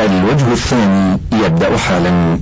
الوجه 0.00 0.52
الثاني 0.52 1.18
يبدأ 1.32 1.76
حالا. 1.76 2.38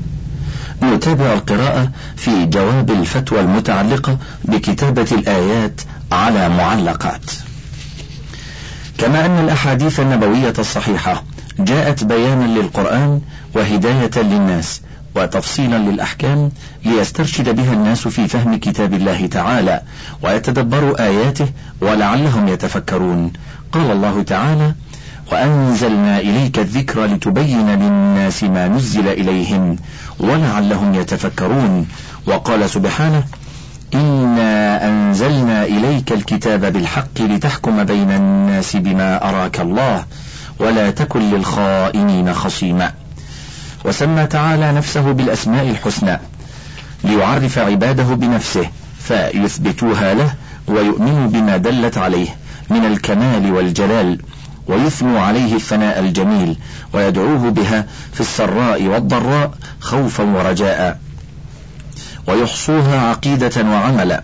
نتابع 0.82 1.32
القراءة 1.32 1.90
في 2.16 2.46
جواب 2.46 2.90
الفتوى 2.90 3.40
المتعلقة 3.40 4.18
بكتابة 4.44 5.06
الآيات 5.12 5.80
على 6.12 6.48
معلقات. 6.48 7.30
كما 8.98 9.26
أن 9.26 9.44
الأحاديث 9.44 10.00
النبوية 10.00 10.54
الصحيحة 10.58 11.24
جاءت 11.58 12.04
بيانا 12.04 12.44
للقرآن 12.44 13.20
وهداية 13.54 14.10
للناس 14.16 14.80
وتفصيلا 15.14 15.76
للأحكام 15.76 16.50
ليسترشد 16.84 17.56
بها 17.56 17.72
الناس 17.72 18.08
في 18.08 18.28
فهم 18.28 18.56
كتاب 18.56 18.94
الله 18.94 19.26
تعالى 19.26 19.80
ويتدبروا 20.22 21.06
آياته 21.06 21.48
ولعلهم 21.80 22.48
يتفكرون. 22.48 23.32
قال 23.72 23.90
الله 23.90 24.22
تعالى 24.22 24.74
وأنزلنا 25.32 26.18
إليك 26.18 26.58
الذكر 26.58 27.04
لتبين 27.04 27.70
للناس 27.70 28.44
ما 28.44 28.68
نزل 28.68 29.08
إليهم 29.08 29.76
ولعلهم 30.20 30.94
يتفكرون. 30.94 31.88
وقال 32.26 32.70
سبحانه 32.70 33.24
إنا 33.94 34.88
أنزلنا 34.88 35.64
إليك 35.64 36.12
الكتاب 36.12 36.72
بالحق 36.72 37.20
لتحكم 37.20 37.84
بين 37.84 38.10
الناس 38.10 38.76
بما 38.76 39.28
أراك 39.28 39.60
الله 39.60 40.04
ولا 40.58 40.90
تكن 40.90 41.30
للخائنين 41.30 42.34
خصيما. 42.34 42.92
وسمى 43.84 44.26
تعالى 44.26 44.72
نفسه 44.72 45.12
بالأسماء 45.12 45.70
الحسنى 45.70 46.18
ليعرف 47.04 47.58
عباده 47.58 48.04
بنفسه 48.04 48.70
فيثبتوها 49.00 50.14
له 50.14 50.34
ويؤمنوا 50.68 51.28
بما 51.28 51.56
دلت 51.56 51.98
عليه 51.98 52.28
من 52.70 52.84
الكمال 52.84 53.52
والجلال. 53.52 54.20
ويثنوا 54.66 55.20
عليه 55.20 55.54
الثناء 55.54 56.00
الجميل 56.00 56.56
ويدعوه 56.92 57.50
بها 57.50 57.86
في 58.12 58.20
السراء 58.20 58.82
والضراء 58.82 59.50
خوفا 59.80 60.24
ورجاء. 60.24 60.98
ويحصوها 62.28 63.00
عقيدة 63.00 63.64
وعملا 63.64 64.22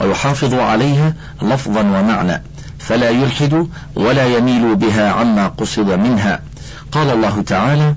ويحافظ 0.00 0.54
عليها 0.54 1.14
لفظا 1.42 1.80
ومعنى 1.80 2.42
فلا 2.78 3.10
يلحد 3.10 3.68
ولا 3.96 4.26
يميل 4.26 4.76
بها 4.76 5.12
عما 5.12 5.48
قصد 5.48 5.90
منها. 5.90 6.40
قال 6.92 7.10
الله 7.10 7.42
تعالى 7.42 7.94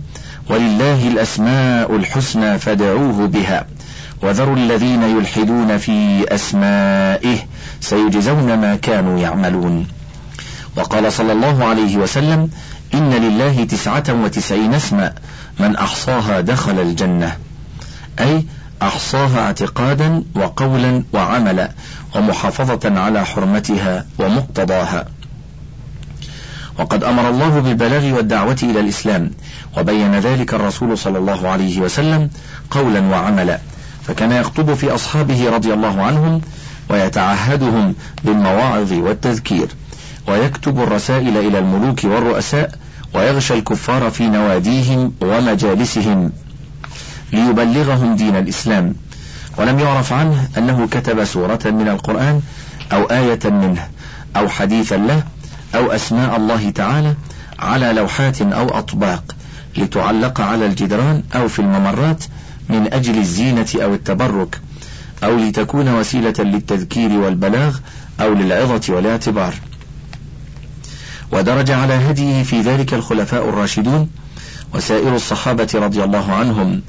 ولله 0.49 1.07
الأسماء 1.07 1.95
الحسنى 1.95 2.59
فادعوه 2.59 3.27
بها 3.27 3.65
وذروا 4.21 4.55
الذين 4.55 5.03
يلحدون 5.03 5.77
في 5.77 6.25
أسمائه 6.35 7.37
سيجزون 7.81 8.57
ما 8.57 8.75
كانوا 8.75 9.19
يعملون. 9.19 9.87
وقال 10.77 11.13
صلى 11.13 11.31
الله 11.31 11.65
عليه 11.65 11.97
وسلم 11.97 12.49
إن 12.93 13.09
لله 13.09 13.63
تسعة 13.63 14.03
وتسعين 14.09 14.73
اسما 14.73 15.13
من 15.59 15.75
أحصاها 15.75 16.41
دخل 16.41 16.79
الجنة. 16.79 17.37
أي 18.19 18.45
أحصاها 18.81 19.39
اعتقادا 19.39 20.23
وقولا 20.35 21.03
وعملا 21.13 21.71
ومحافظة 22.15 22.99
على 22.99 23.25
حرمتها 23.25 24.05
ومقتضاها. 24.19 25.05
وقد 26.79 27.03
أمر 27.03 27.29
الله 27.29 27.59
بالبلاغ 27.59 28.05
والدعوة 28.05 28.57
إلى 28.63 28.79
الإسلام 28.79 29.31
وبين 29.77 30.15
ذلك 30.15 30.53
الرسول 30.53 30.97
صلى 30.97 31.17
الله 31.17 31.47
عليه 31.47 31.79
وسلم 31.79 32.29
قولا 32.71 32.99
وعملا. 32.99 33.59
فكان 34.07 34.31
يخطب 34.31 34.73
في 34.73 34.95
أصحابه 34.95 35.49
رضي 35.49 35.73
الله 35.73 36.03
عنهم 36.03 36.41
ويتعهدهم 36.89 37.95
بالمواعظ 38.23 38.93
والتذكير. 38.93 39.67
ويكتب 40.27 40.79
الرسائل 40.79 41.37
إلى 41.37 41.59
الملوك 41.59 42.03
والرؤساء 42.03 42.71
ويغشى 43.13 43.53
الكفار 43.53 44.09
في 44.09 44.27
نواديهم 44.27 45.13
ومجالسهم 45.21 46.31
ليبلغهم 47.33 48.15
دين 48.15 48.35
الإسلام. 48.35 48.95
ولم 49.57 49.79
يعرف 49.79 50.13
عنه 50.13 50.47
أنه 50.57 50.87
كتب 50.87 51.23
سورة 51.23 51.59
من 51.65 51.87
القرآن 51.87 52.41
أو 52.91 53.03
آية 53.03 53.39
منه 53.45 53.87
أو 54.35 54.49
حديثا 54.49 54.95
له 54.95 55.23
أو 55.75 55.91
أسماء 55.91 56.37
الله 56.37 56.69
تعالى 56.69 57.15
على 57.59 57.93
لوحات 57.93 58.41
أو 58.41 58.67
أطباق 58.67 59.35
لتعلق 59.77 60.41
على 60.41 60.65
الجدران 60.65 61.23
أو 61.35 61.47
في 61.47 61.59
الممرات 61.59 62.23
من 62.69 62.93
أجل 62.93 63.17
الزينة 63.17 63.67
أو 63.75 63.93
التبرك 63.93 64.61
أو 65.23 65.37
لتكون 65.37 65.99
وسيلة 65.99 66.33
للتذكير 66.39 67.11
والبلاغ 67.11 67.77
أو 68.21 68.33
للعظة 68.33 68.93
والاعتبار. 68.93 69.53
ودرج 71.31 71.71
على 71.71 71.93
هديه 71.93 72.43
في 72.43 72.61
ذلك 72.61 72.93
الخلفاء 72.93 73.49
الراشدون 73.49 74.09
وسائر 74.73 75.15
الصحابة 75.15 75.67
رضي 75.75 76.03
الله 76.03 76.33
عنهم 76.33 76.81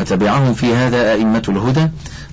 وتبعهم 0.00 0.54
في 0.54 0.74
هذا 0.74 1.12
أئمة 1.12 1.42
الهدى 1.48 1.88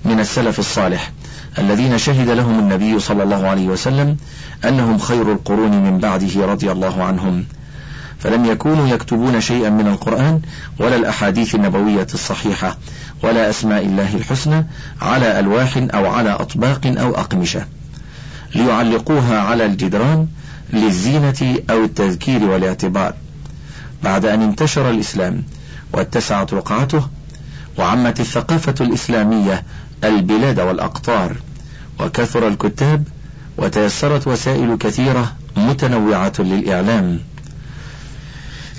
من 0.05 0.19
السلف 0.19 0.59
الصالح 0.59 1.11
الذين 1.57 1.97
شهد 1.97 2.29
لهم 2.29 2.59
النبي 2.59 2.99
صلى 2.99 3.23
الله 3.23 3.47
عليه 3.47 3.67
وسلم 3.67 4.17
أنهم 4.65 4.97
خير 4.97 5.31
القرون 5.31 5.83
من 5.83 5.97
بعده 5.97 6.45
رضي 6.45 6.71
الله 6.71 7.03
عنهم. 7.03 7.45
فلم 8.19 8.45
يكونوا 8.45 8.87
يكتبون 8.87 9.41
شيئا 9.41 9.69
من 9.69 9.87
القرآن 9.87 10.41
ولا 10.79 10.95
الأحاديث 10.95 11.55
النبوية 11.55 12.07
الصحيحة 12.13 12.77
ولا 13.23 13.49
أسماء 13.49 13.85
الله 13.85 14.15
الحسنى 14.15 14.67
على 15.01 15.39
ألواح 15.39 15.77
أو 15.77 16.05
على 16.05 16.29
أطباق 16.29 16.81
أو 16.85 17.15
أقمشة. 17.15 17.65
ليعلقوها 18.55 19.41
على 19.41 19.65
الجدران 19.65 20.27
للزينة 20.73 21.57
أو 21.69 21.83
التذكير 21.83 22.43
والاعتبار. 22.43 23.13
بعد 24.03 24.25
أن 24.25 24.41
انتشر 24.41 24.89
الإسلام 24.89 25.43
واتسعت 25.93 26.53
رقعته 26.53 27.07
وعمت 27.77 28.19
الثقافة 28.19 28.75
الإسلامية 28.81 29.63
البلاد 30.03 30.59
والأقطار 30.59 31.35
وكثر 31.99 32.47
الكتاب 32.47 33.03
وتيسرت 33.57 34.27
وسائل 34.27 34.77
كثيرة 34.79 35.33
متنوعة 35.57 36.33
للإعلام. 36.39 37.19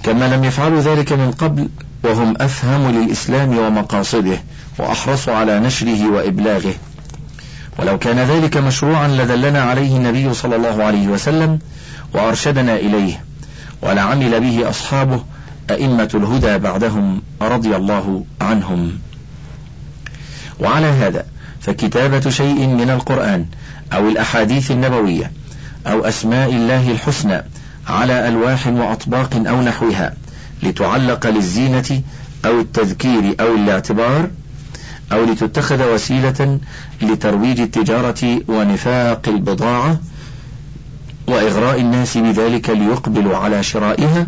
كما 0.03 0.35
لم 0.37 0.45
يفعلوا 0.45 0.81
ذلك 0.81 1.13
من 1.13 1.31
قبل 1.31 1.69
وهم 2.05 2.35
أفهم 2.41 2.91
للإسلام 2.91 3.59
ومقاصده 3.59 4.43
وأحرص 4.79 5.29
على 5.29 5.61
نشره 5.61 6.11
وإبلاغه. 6.11 6.75
ولو 7.79 7.99
كان 7.99 8.19
ذلك 8.19 8.57
مشروعا 8.57 9.09
لدلنا 9.09 9.63
عليه 9.63 9.97
النبي 9.97 10.35
صلى 10.35 10.57
الله 10.57 10.85
عليه 10.85 11.09
وسلم 11.09 11.59
وأرشدنا 12.15 12.77
إليه 12.77 13.25
ولعمل 13.83 14.41
به 14.41 14.71
أصحابه 14.71 15.25
أئمة 15.71 16.11
الهدى 16.15 16.59
بعدهم 16.59 17.23
رضي 17.43 17.77
الله 17.77 18.25
عنهم. 18.41 18.99
وعلى 20.61 20.87
هذا 20.87 21.25
فكتابة 21.61 22.31
شيء 22.31 22.67
من 22.67 22.91
القرآن 22.91 23.47
أو 23.93 24.09
الأحاديث 24.09 24.71
النبوية 24.71 25.33
أو 25.87 26.05
أسماء 26.05 26.51
الله 26.51 26.91
الحسنى 26.91 27.43
على 27.89 28.29
ألواح 28.29 28.67
وأطباق 28.67 29.43
أو 29.47 29.63
نحوها 29.63 30.15
لتعلق 30.63 31.27
للزينة 31.27 32.03
أو 32.45 32.61
التذكير 32.61 33.35
أو 33.41 33.55
الاعتبار 33.55 34.31
أو 35.13 35.25
لتتخذ 35.25 35.95
وسيلة 35.95 36.59
لترويج 37.03 37.61
التجارة 37.61 38.41
ونفاق 38.49 39.29
البضاعة 39.29 40.01
وإغراء 41.31 41.81
الناس 41.81 42.19
بذلك 42.19 42.71
ليقبلوا 42.71 43.37
على 43.37 43.63
شرائها 43.63 44.27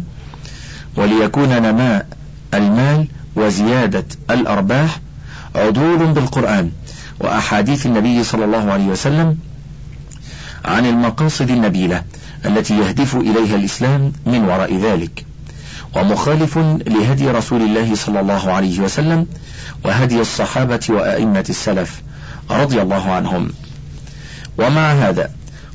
وليكون 0.96 1.48
نماء 1.48 2.06
المال 2.54 3.08
وزيادة 3.36 4.04
الأرباح 4.30 5.00
عدول 5.54 6.06
بالقرآن 6.06 6.70
وأحاديث 7.20 7.86
النبي 7.86 8.24
صلى 8.24 8.44
الله 8.44 8.72
عليه 8.72 8.86
وسلم 8.86 9.38
عن 10.64 10.86
المقاصد 10.86 11.50
النبيلة 11.50 12.02
التي 12.46 12.78
يهدف 12.78 13.16
إليها 13.16 13.56
الإسلام 13.56 14.12
من 14.26 14.44
وراء 14.44 14.76
ذلك 14.76 15.24
ومخالف 15.96 16.58
لهدي 16.86 17.30
رسول 17.30 17.62
الله 17.62 17.94
صلى 17.94 18.20
الله 18.20 18.52
عليه 18.52 18.80
وسلم 18.80 19.26
وهدي 19.84 20.20
الصحابة 20.20 20.80
وأئمة 20.88 21.44
السلف 21.48 22.02
رضي 22.50 22.82
الله 22.82 23.10
عنهم. 23.12 23.52
ومع 24.58 24.92
هذا 24.92 25.30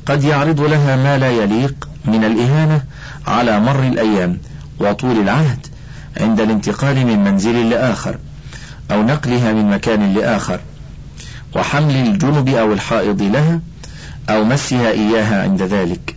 قد 0.07 0.23
يعرض 0.23 0.61
لها 0.61 0.95
ما 0.95 1.17
لا 1.17 1.31
يليق 1.31 1.89
من 2.05 2.23
الإهانة 2.23 2.83
على 3.27 3.59
مر 3.59 3.83
الأيام 3.83 4.37
وطول 4.79 5.19
العهد 5.19 5.67
عند 6.17 6.39
الانتقال 6.39 7.05
من 7.05 7.23
منزل 7.23 7.69
لآخر 7.69 8.17
أو 8.91 9.03
نقلها 9.03 9.53
من 9.53 9.69
مكان 9.69 10.13
لآخر 10.13 10.59
وحمل 11.55 11.95
الجنب 11.95 12.49
أو 12.49 12.73
الحائض 12.73 13.21
لها 13.21 13.59
أو 14.29 14.43
مسها 14.43 14.91
إياها 14.91 15.43
عند 15.43 15.61
ذلك. 15.61 16.15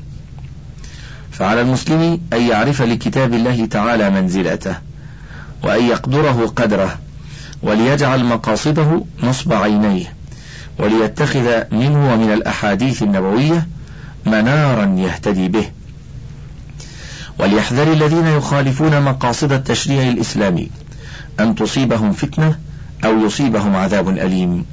فعلى 1.30 1.60
المسلم 1.60 2.20
أن 2.32 2.42
يعرف 2.42 2.82
لكتاب 2.82 3.34
الله 3.34 3.66
تعالى 3.66 4.10
منزلته 4.10 4.74
وأن 5.62 5.84
يقدره 5.84 6.52
قدره 6.56 6.98
وليجعل 7.62 8.24
مقاصده 8.24 9.04
نصب 9.22 9.52
عينيه 9.52 10.12
وليتخذ 10.78 11.62
منه 11.72 12.12
ومن 12.12 12.32
الأحاديث 12.32 13.02
النبوية 13.02 13.66
منارا 14.26 14.94
يهتدي 14.98 15.48
به. 15.48 15.70
وليحذر 17.38 17.92
الذين 17.92 18.26
يخالفون 18.26 19.02
مقاصد 19.02 19.52
التشريع 19.52 20.08
الإسلامي 20.08 20.70
أن 21.40 21.54
تصيبهم 21.54 22.12
فتنة 22.12 22.58
أو 23.04 23.26
يصيبهم 23.26 23.76
عذاب 23.76 24.08
أليم. 24.08 24.64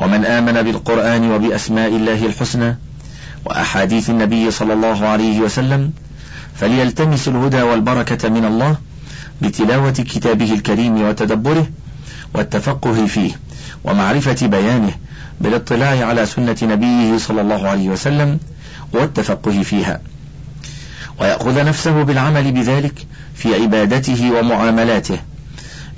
ومن 0.00 0.24
آمن 0.24 0.62
بالقرآن 0.62 1.30
وبأسماء 1.30 1.88
الله 1.88 2.26
الحسنى 2.26 2.76
وأحاديث 3.44 4.10
النبي 4.10 4.50
صلى 4.50 4.72
الله 4.72 5.06
عليه 5.06 5.40
وسلم 5.40 5.92
فليلتمس 6.54 7.28
الهدى 7.28 7.62
والبركة 7.62 8.28
من 8.28 8.44
الله 8.44 8.76
بتلاوة 9.42 9.90
كتابه 9.90 10.52
الكريم 10.52 11.02
وتدبره 11.02 11.66
والتفقه 12.34 13.06
فيه 13.06 13.32
ومعرفة 13.84 14.46
بيانه 14.46 14.92
بالاطلاع 15.40 16.06
على 16.06 16.26
سنة 16.26 16.56
نبيه 16.62 17.18
صلى 17.18 17.40
الله 17.40 17.68
عليه 17.68 17.88
وسلم 17.88 18.38
والتفقه 18.92 19.62
فيها. 19.62 20.00
ويأخذ 21.20 21.64
نفسه 21.64 22.02
بالعمل 22.02 22.52
بذلك 22.52 23.06
في 23.34 23.54
عبادته 23.54 24.32
ومعاملاته 24.32 25.18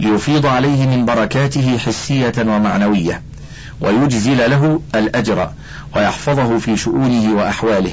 ليفيض 0.00 0.46
عليه 0.46 0.86
من 0.86 1.04
بركاته 1.04 1.78
حسية 1.78 2.32
ومعنوية 2.38 3.22
ويجزل 3.80 4.50
له 4.50 4.80
الأجر 4.94 5.50
ويحفظه 5.96 6.58
في 6.58 6.76
شؤونه 6.76 7.34
وأحواله. 7.36 7.92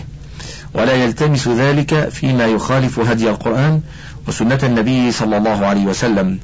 ولا 0.74 0.94
يلتمس 0.94 1.48
ذلك 1.48 2.10
فيما 2.10 2.46
يخالف 2.46 3.00
هدي 3.00 3.30
القرآن 3.30 3.82
وسنة 4.28 4.60
النبي 4.64 5.12
صلى 5.12 5.38
الله 5.38 5.66
عليه 5.66 5.86
وسلم 5.86 6.40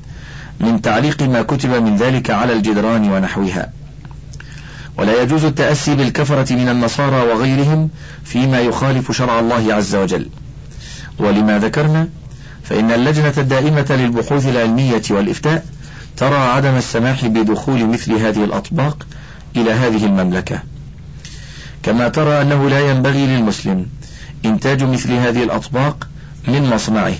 من 0.60 0.82
تعليق 0.82 1.22
ما 1.24 1.42
كتب 1.42 1.70
من 1.70 1.96
ذلك 1.96 2.30
على 2.30 2.54
الجدران 2.54 3.12
ونحوها. 3.12 3.70
ولا 4.98 5.22
يجوز 5.22 5.46
التأسي 5.46 5.96
بالكفرة 5.96 6.54
من 6.54 6.70
النصارى 6.70 7.16
وغيرهم 7.16 7.90
فيما 8.24 8.60
يخالف 8.60 9.12
شرع 9.12 9.40
الله 9.40 9.74
عز 9.74 9.96
وجل. 9.96 10.30
ولما 11.20 11.60
ذكرنا 11.60 12.08
فإن 12.64 12.92
اللجنة 12.92 13.34
الدائمة 13.38 13.86
للبحوث 13.90 14.48
العلمية 14.48 15.04
والإفتاء 15.10 15.66
ترى 16.18 16.36
عدم 16.36 16.76
السماح 16.76 17.26
بدخول 17.26 17.88
مثل 17.88 18.14
هذه 18.14 18.44
الأطباق 18.44 19.08
إلى 19.56 19.72
هذه 19.72 20.06
المملكة. 20.06 20.60
كما 21.84 22.08
ترى 22.08 22.42
أنه 22.42 22.70
لا 22.70 22.80
ينبغي 22.92 23.26
للمسلم 23.26 23.86
إنتاج 24.46 24.84
مثل 24.84 25.12
هذه 25.12 25.44
الأطباق 25.44 26.08
من 26.48 26.70
مصنعه 26.70 27.16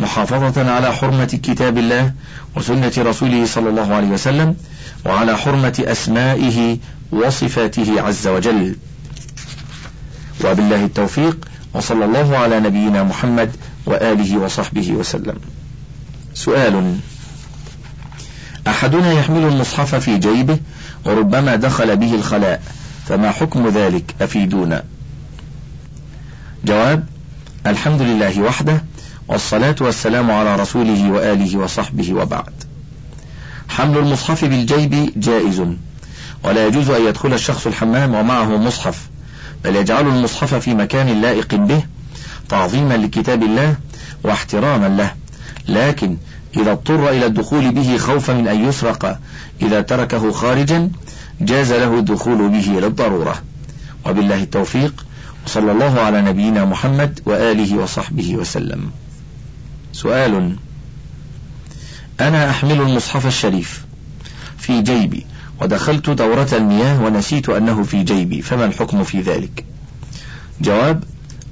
محافظة 0.00 0.70
على 0.70 0.92
حرمة 0.92 1.24
كتاب 1.24 1.78
الله 1.78 2.12
وسنة 2.56 2.92
رسوله 2.98 3.46
صلى 3.46 3.68
الله 3.70 3.94
عليه 3.94 4.08
وسلم 4.08 4.56
وعلى 5.04 5.36
حرمة 5.36 5.84
أسمائه 5.86 6.78
وصفاته 7.12 8.00
عز 8.00 8.26
وجل. 8.26 8.76
وبالله 10.44 10.84
التوفيق 10.84 11.48
وصلى 11.74 12.04
الله 12.04 12.36
على 12.36 12.60
نبينا 12.60 13.02
محمد 13.02 13.50
وآله 13.86 14.38
وصحبه 14.38 14.92
وسلم. 14.92 15.36
سؤال 16.34 16.96
أحدنا 18.66 19.12
يحمل 19.12 19.48
المصحف 19.48 19.94
في 19.94 20.18
جيبه 20.18 20.58
وربما 21.04 21.56
دخل 21.56 21.96
به 21.96 22.14
الخلاء 22.14 22.62
فما 23.08 23.30
حكم 23.30 23.68
ذلك 23.68 24.14
أفيدونا؟ 24.20 24.84
جواب 26.64 27.06
الحمد 27.66 28.02
لله 28.02 28.40
وحده 28.40 28.84
والصلاة 29.28 29.76
والسلام 29.80 30.30
على 30.30 30.56
رسوله 30.56 31.10
وآله 31.10 31.58
وصحبه 31.58 32.14
وبعد. 32.14 32.73
حمل 33.74 33.98
المصحف 33.98 34.44
بالجيب 34.44 35.12
جائز. 35.16 35.62
ولا 36.44 36.66
يجوز 36.66 36.90
أن 36.90 37.06
يدخل 37.06 37.32
الشخص 37.32 37.66
الحمام 37.66 38.14
ومعه 38.14 38.56
مصحف 38.56 39.08
بل 39.64 39.76
يجعل 39.76 40.06
المصحف 40.06 40.54
في 40.54 40.74
مكان 40.74 41.20
لائق 41.22 41.54
به 41.54 41.82
تعظيما 42.48 42.94
لكتاب 42.94 43.42
الله 43.42 43.76
واحتراما 44.24 44.88
له. 44.88 45.14
لكن 45.68 46.16
إذا 46.56 46.72
اضطر 46.72 47.08
إلى 47.08 47.26
الدخول 47.26 47.70
به 47.70 47.96
خوفا 47.96 48.32
من 48.32 48.48
أن 48.48 48.68
يسرق 48.68 49.18
إذا 49.62 49.80
تركه 49.80 50.32
خارجا 50.32 50.90
جاز 51.40 51.72
له 51.72 51.98
الدخول 51.98 52.48
به 52.48 52.80
للضرورة. 52.80 53.42
وبالله 54.06 54.42
التوفيق 54.42 55.06
وصلى 55.46 55.72
الله 55.72 56.00
على 56.00 56.22
نبينا 56.22 56.64
محمد 56.64 57.20
وآله 57.26 57.78
وصحبه 57.78 58.36
وسلم. 58.36 58.90
سؤال 59.92 60.56
أنا 62.20 62.50
أحمل 62.50 62.80
المصحف 62.80 63.26
الشريف 63.26 63.84
في 64.58 64.82
جيبي 64.82 65.26
ودخلت 65.62 66.10
دورة 66.10 66.48
المياه 66.52 67.02
ونسيت 67.02 67.48
أنه 67.48 67.82
في 67.82 68.02
جيبي 68.02 68.42
فما 68.42 68.64
الحكم 68.64 69.04
في 69.04 69.20
ذلك؟ 69.20 69.64
جواب 70.60 71.04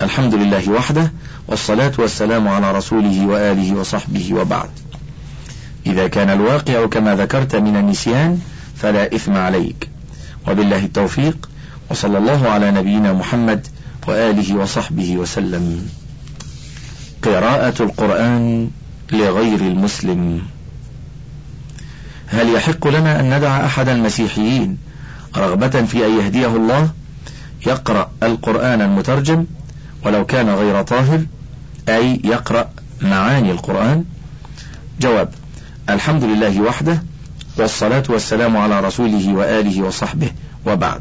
الحمد 0.03 0.35
لله 0.35 0.71
وحده 0.71 1.13
والصلاة 1.49 1.93
والسلام 1.99 2.49
على 2.49 2.73
رسوله 2.73 3.27
وآله 3.27 3.75
وصحبه 3.75 4.35
وبعد. 4.35 4.71
إذا 5.87 6.09
كان 6.09 6.31
الواقع 6.31 6.87
كما 6.87 7.17
ذكرت 7.17 7.57
من 7.57 7.77
النسيان 7.77 8.41
فلا 8.77 9.15
إثم 9.15 9.37
عليك. 9.37 9.89
وبالله 10.49 10.85
التوفيق 10.85 11.49
وصلى 11.91 12.19
الله 12.19 12.49
على 12.49 12.71
نبينا 12.71 13.13
محمد 13.13 13.67
وآله 14.09 14.55
وصحبه 14.57 15.17
وسلم. 15.17 15.89
قراءة 17.23 17.83
القرآن 17.83 18.71
لغير 19.13 19.61
المسلم. 19.61 20.43
هل 22.33 22.55
يحق 22.55 22.89
لنا 22.89 23.21
أن 23.21 23.37
ندع 23.37 23.65
أحد 23.65 23.89
المسيحيين 23.89 24.79
رغبة 25.37 25.69
في 25.69 26.07
أن 26.07 26.19
يهديه 26.19 26.57
الله؟ 26.57 26.91
يقرأ 27.67 28.11
القرآن 28.23 28.81
المترجم 28.81 29.47
ولو 30.05 30.27
كان 30.27 30.49
غير 30.51 30.83
طاهر 30.83 31.25
أي 31.89 32.21
يقرأ 32.25 32.69
معاني 33.03 33.51
القرآن؟ 33.51 34.05
جواب 35.01 35.29
الحمد 35.91 36.25
لله 36.25 36.61
وحده 36.61 37.03
والصلاة 37.57 38.03
والسلام 38.09 38.57
على 38.57 38.81
رسوله 38.81 39.35
وآله 39.35 39.83
وصحبه 39.83 40.31
وبعد. 40.67 41.01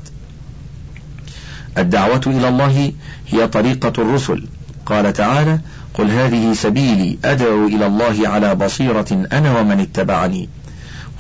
الدعوة 1.78 2.22
إلى 2.28 2.48
الله 2.48 2.92
هي 3.28 3.48
طريقة 3.48 3.94
الرسل. 4.02 4.48
قال 4.86 5.14
تعالى 5.14 5.60
قل 5.94 6.12
هذه 6.12 6.54
سبيلي 6.54 7.18
أدعو 7.26 7.68
إلى 7.68 7.86
الله 7.86 8.28
على 8.28 8.56
بصيرة 8.56 9.28
أنا 9.32 9.60
ومن 9.60 9.80
اتبعني. 9.80 10.50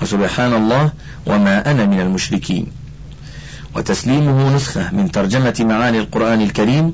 وسبحان 0.02 0.54
الله 0.54 0.92
وما 1.26 1.72
أنا 1.72 1.86
من 1.86 2.00
المشركين. 2.00 2.68
وتسليمه 3.76 4.56
نسخة 4.56 4.92
من 4.92 5.12
ترجمة 5.12 5.56
معاني 5.60 6.00
القرآن 6.00 6.42
الكريم 6.42 6.94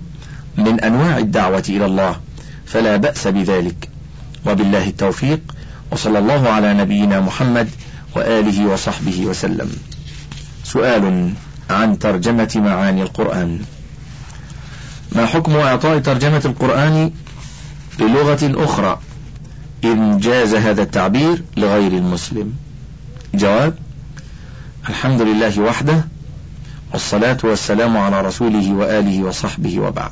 من 0.57 0.79
أنواع 0.79 1.17
الدعوة 1.17 1.63
إلى 1.69 1.85
الله 1.85 2.15
فلا 2.65 2.97
بأس 2.97 3.27
بذلك. 3.27 3.89
وبالله 4.45 4.87
التوفيق 4.87 5.39
وصلى 5.91 6.19
الله 6.19 6.49
على 6.49 6.73
نبينا 6.73 7.19
محمد 7.21 7.69
وآله 8.15 8.65
وصحبه 8.65 9.25
وسلم. 9.25 9.71
سؤال 10.63 11.33
عن 11.69 11.99
ترجمة 11.99 12.53
معاني 12.55 13.01
القرآن. 13.01 13.61
ما 15.11 15.25
حكم 15.25 15.55
إعطاء 15.55 15.99
ترجمة 15.99 16.41
القرآن 16.45 17.11
بلغة 17.99 18.63
أخرى 18.63 18.99
إن 19.83 20.19
جاز 20.19 20.55
هذا 20.55 20.81
التعبير 20.81 21.43
لغير 21.57 21.91
المسلم؟ 21.91 22.53
جواب 23.33 23.73
الحمد 24.89 25.21
لله 25.21 25.59
وحده 25.59 26.05
والصلاة 26.93 27.37
والسلام 27.43 27.97
على 27.97 28.21
رسوله 28.21 28.73
وآله 28.73 29.23
وصحبه 29.23 29.79
وبعد. 29.79 30.11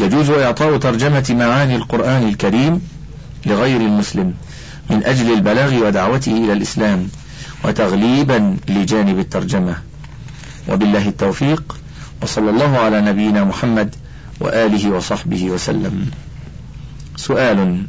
يجوز 0.00 0.30
إعطاء 0.30 0.76
ترجمة 0.76 1.26
معاني 1.30 1.76
القرآن 1.76 2.28
الكريم 2.28 2.88
لغير 3.46 3.80
المسلم 3.80 4.34
من 4.90 5.04
أجل 5.04 5.32
البلاغ 5.32 5.86
ودعوته 5.86 6.32
إلى 6.32 6.52
الإسلام 6.52 7.08
وتغليبا 7.64 8.56
لجانب 8.68 9.18
الترجمة. 9.18 9.76
وبالله 10.68 11.08
التوفيق 11.08 11.76
وصلى 12.22 12.50
الله 12.50 12.78
على 12.78 13.00
نبينا 13.00 13.44
محمد 13.44 13.94
وآله 14.40 14.90
وصحبه 14.90 15.50
وسلم. 15.50 16.10
سؤال 17.16 17.86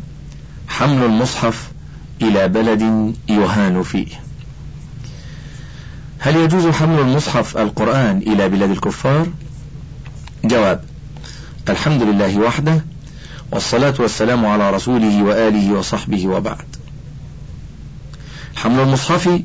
حمل 0.68 1.04
المصحف 1.04 1.71
إلى 2.22 2.48
بلد 2.48 3.14
يهان 3.30 3.84
فيه. 3.84 4.08
هل 6.20 6.36
يجوز 6.36 6.68
حمل 6.68 7.00
المصحف 7.00 7.58
القرآن 7.58 8.18
إلى 8.18 8.50
بلاد 8.50 8.72
الكفار؟ 8.72 9.28
جواب 10.44 10.84
الحمد 11.70 12.04
لله 12.04 12.38
وحده 12.38 12.86
والصلاة 13.52 13.94
والسلام 14.00 14.46
على 14.46 14.72
رسوله 14.72 15.24
وآله 15.24 15.74
وصحبه 15.74 16.28
وبعد. 16.28 16.66
حمل 18.56 18.80
المصحف 18.80 19.42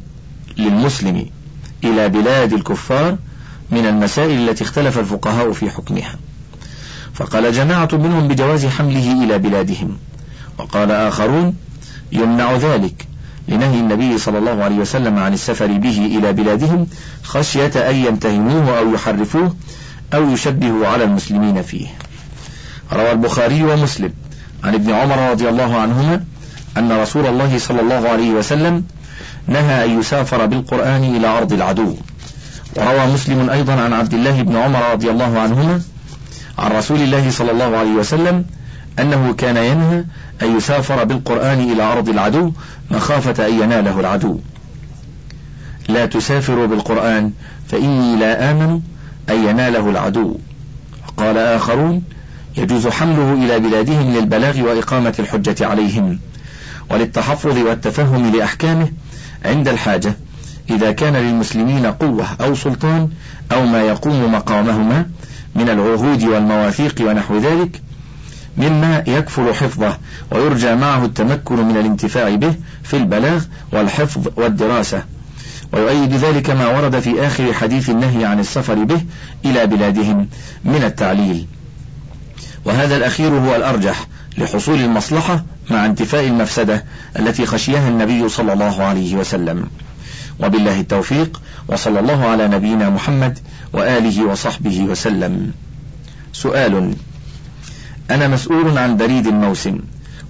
للمسلم 0.57 1.27
إلى 1.85 2.09
بلاد 2.09 2.53
الكفار 2.53 3.17
من 3.71 3.87
المسائل 3.87 4.49
التي 4.49 4.65
اختلف 4.65 4.99
الفقهاء 4.99 5.53
في 5.53 5.71
حكمها. 5.71 6.17
فقال 7.15 7.53
جماعة 7.53 7.89
منهم 7.93 8.29
بجواز 8.29 8.67
حمله 8.67 9.25
إلى 9.25 9.39
بلادهم. 9.39 9.99
وقال 10.59 10.91
آخرون 10.91 11.57
يمنع 12.13 12.57
ذلك. 12.57 13.07
لنهي 13.49 13.81
النبي 13.81 14.19
صلى 14.19 14.39
الله 14.39 14.65
عليه 14.65 14.77
وسلم 14.77 15.19
عن 15.19 15.33
السفر 15.33 15.67
به 15.67 16.19
إلى 16.19 16.33
بلادهم 16.33 16.87
خشية 17.23 17.91
أن 17.91 17.95
يمتهنوه 17.95 18.79
أو 18.79 18.95
يحرفوه 18.95 19.55
أو 20.15 20.31
يشبهوا 20.31 20.87
على 20.87 21.05
المسلمين 21.05 21.63
فيه. 21.63 21.87
روى 22.93 23.13
البخاري 23.13 23.65
ومسلم. 23.65 24.13
عن 24.65 24.75
ابن 24.75 24.91
عمر 24.91 25.31
رضي 25.31 25.49
الله 25.49 25.77
عنهما 25.77 26.25
أن 26.77 26.93
رسول 26.93 27.27
الله 27.27 27.59
صلى 27.59 27.81
الله 27.81 28.09
عليه 28.09 28.31
وسلم 28.31 28.85
نهى 29.47 29.85
أن 29.85 30.01
يسافر 30.01 30.47
بالقرآن 30.47 31.05
إلى 31.05 31.27
أرض 31.27 31.53
العدو. 31.53 31.97
وروى 32.77 33.07
مسلم 33.07 33.51
أيضا 33.51 33.73
عن 33.73 33.93
عبد 33.93 34.15
الله 34.15 34.43
بن 34.43 34.57
عمر 34.57 34.93
رضي 34.93 35.11
الله 35.11 35.39
عنهما 35.39 35.81
عن 36.59 36.73
رسول 36.73 37.03
الله 37.03 37.31
صلى 37.31 37.51
الله 37.51 37.77
عليه 37.77 37.91
وسلم 37.91 38.45
أنه 38.99 39.33
كان 39.33 39.57
ينهى 39.57 40.05
أن 40.43 40.57
يسافر 40.57 41.05
بالقرآن 41.05 41.73
إلى 41.73 41.83
أرض 41.83 42.09
العدو 42.09 42.53
مخافة 42.91 43.47
أن 43.47 43.63
يناله 43.63 44.01
العدو. 44.01 44.39
لا 45.89 46.07
تسافروا 46.07 46.67
بالقرآن 46.67 47.33
فإني 47.69 48.17
لا 48.17 48.51
آمن 48.51 48.81
أن 49.31 49.49
يناله 49.49 49.91
العدو. 49.91 50.39
قال 51.17 51.39
آخرون 51.39 52.03
يجوز 52.57 52.87
حمله 52.87 53.33
إلى 53.33 53.59
بلادهم 53.59 54.15
للبلاغ 54.15 54.61
وإقامة 54.61 55.15
الحجة 55.19 55.67
عليهم. 55.67 56.19
وللتحفظ 56.91 57.59
والتفهم 57.59 58.37
لأحكامه 58.37 58.89
عند 59.45 59.69
الحاجة 59.69 60.15
إذا 60.71 60.93
كان 60.93 61.17
للمسلمين 61.17 61.87
قوة 61.87 62.27
أو 62.41 62.55
سلطان 62.55 63.09
أو 63.53 63.67
ما 63.67 63.83
يقوم 63.83 64.33
مقامهما 64.33 65.07
من 65.55 65.69
العهود 65.69 66.23
والمواثيق 66.23 66.95
ونحو 67.01 67.39
ذلك 67.39 67.83
مما 68.59 69.05
يكفل 69.07 69.55
حفظه 69.55 69.99
ويرجى 70.31 70.75
معه 70.75 71.05
التمكن 71.05 71.57
من 71.57 71.77
الانتفاع 71.77 72.35
به 72.35 72.55
في 72.83 72.97
البلاغ 72.97 73.43
والحفظ 73.73 74.29
والدراسة. 74.37 75.03
ويؤيد 75.73 76.13
ذلك 76.13 76.51
ما 76.51 76.67
ورد 76.67 77.01
في 77.01 77.27
آخر 77.27 77.53
حديث 77.53 77.91
النهي 77.91 78.25
عن 78.25 78.41
السفر 78.41 78.85
به 78.85 79.01
إلى 79.45 79.67
بلادهم 79.67 80.29
من 80.65 80.83
التعليل. 80.85 81.47
وهذا 82.65 82.97
الأخير 82.97 83.31
هو 83.31 83.57
الأرجح 83.57 84.07
لحصول 84.39 84.81
المصلحة 84.81 85.45
مع 85.71 85.87
انتفاء 85.87 86.27
المفسدة 86.27 86.85
التي 87.19 87.47
خشيها 87.47 87.89
النبي 87.89 88.29
صلى 88.29 88.53
الله 88.53 88.83
عليه 88.83 89.15
وسلم. 89.15 89.67
وبالله 90.41 90.81
التوفيق 90.81 91.41
وصلى 91.69 92.01
الله 92.01 92.25
على 92.25 92.49
نبينا 92.49 92.91
محمد 92.91 93.39
وآله 93.73 94.25
وصحبه 94.25 94.81
وسلم. 94.81 95.53
سؤال 96.33 96.95
أنا 98.11 98.29
مسؤول 98.29 98.79
عن 98.79 98.97
بريد 98.97 99.27
الموسم 99.27 99.79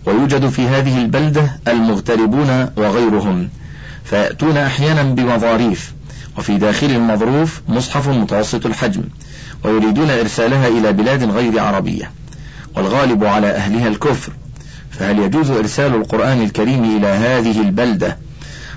ويوجد 0.07 0.49
في 0.49 0.67
هذه 0.67 0.99
البلدة 0.99 1.51
المغتربون 1.69 2.69
وغيرهم 2.77 3.49
فيأتون 4.05 4.57
أحيانا 4.57 5.03
بمظاريف 5.03 5.93
وفي 6.39 6.59
داخل 6.59 6.87
المظروف 6.87 7.63
مصحف 7.69 8.09
متوسط 8.09 8.67
الحجم 8.67 9.03
ويريدون 9.65 10.11
إرسالها 10.11 10.69
إلى 10.69 10.93
بلاد 10.93 11.25
غير 11.25 11.61
عربية 11.61 12.11
والغالب 12.77 13.25
على 13.25 13.51
أهلها 13.51 13.89
الكفر 13.89 14.33
فهل 14.91 15.19
يجوز 15.19 15.51
إرسال 15.51 15.95
القرآن 15.95 16.43
الكريم 16.43 16.97
إلى 16.97 17.07
هذه 17.07 17.61
البلدة؟ 17.61 18.17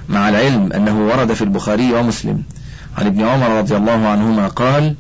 مع 0.09 0.29
العلم 0.29 0.73
أنه 0.73 1.07
ورد 1.07 1.33
في 1.33 1.41
البخاري 1.41 1.93
ومسلم 1.93 2.43
عن 2.97 3.05
ابن 3.05 3.25
عمر 3.25 3.49
رضي 3.49 3.75
الله 3.75 4.07
عنهما 4.07 4.47
قال 4.47 4.95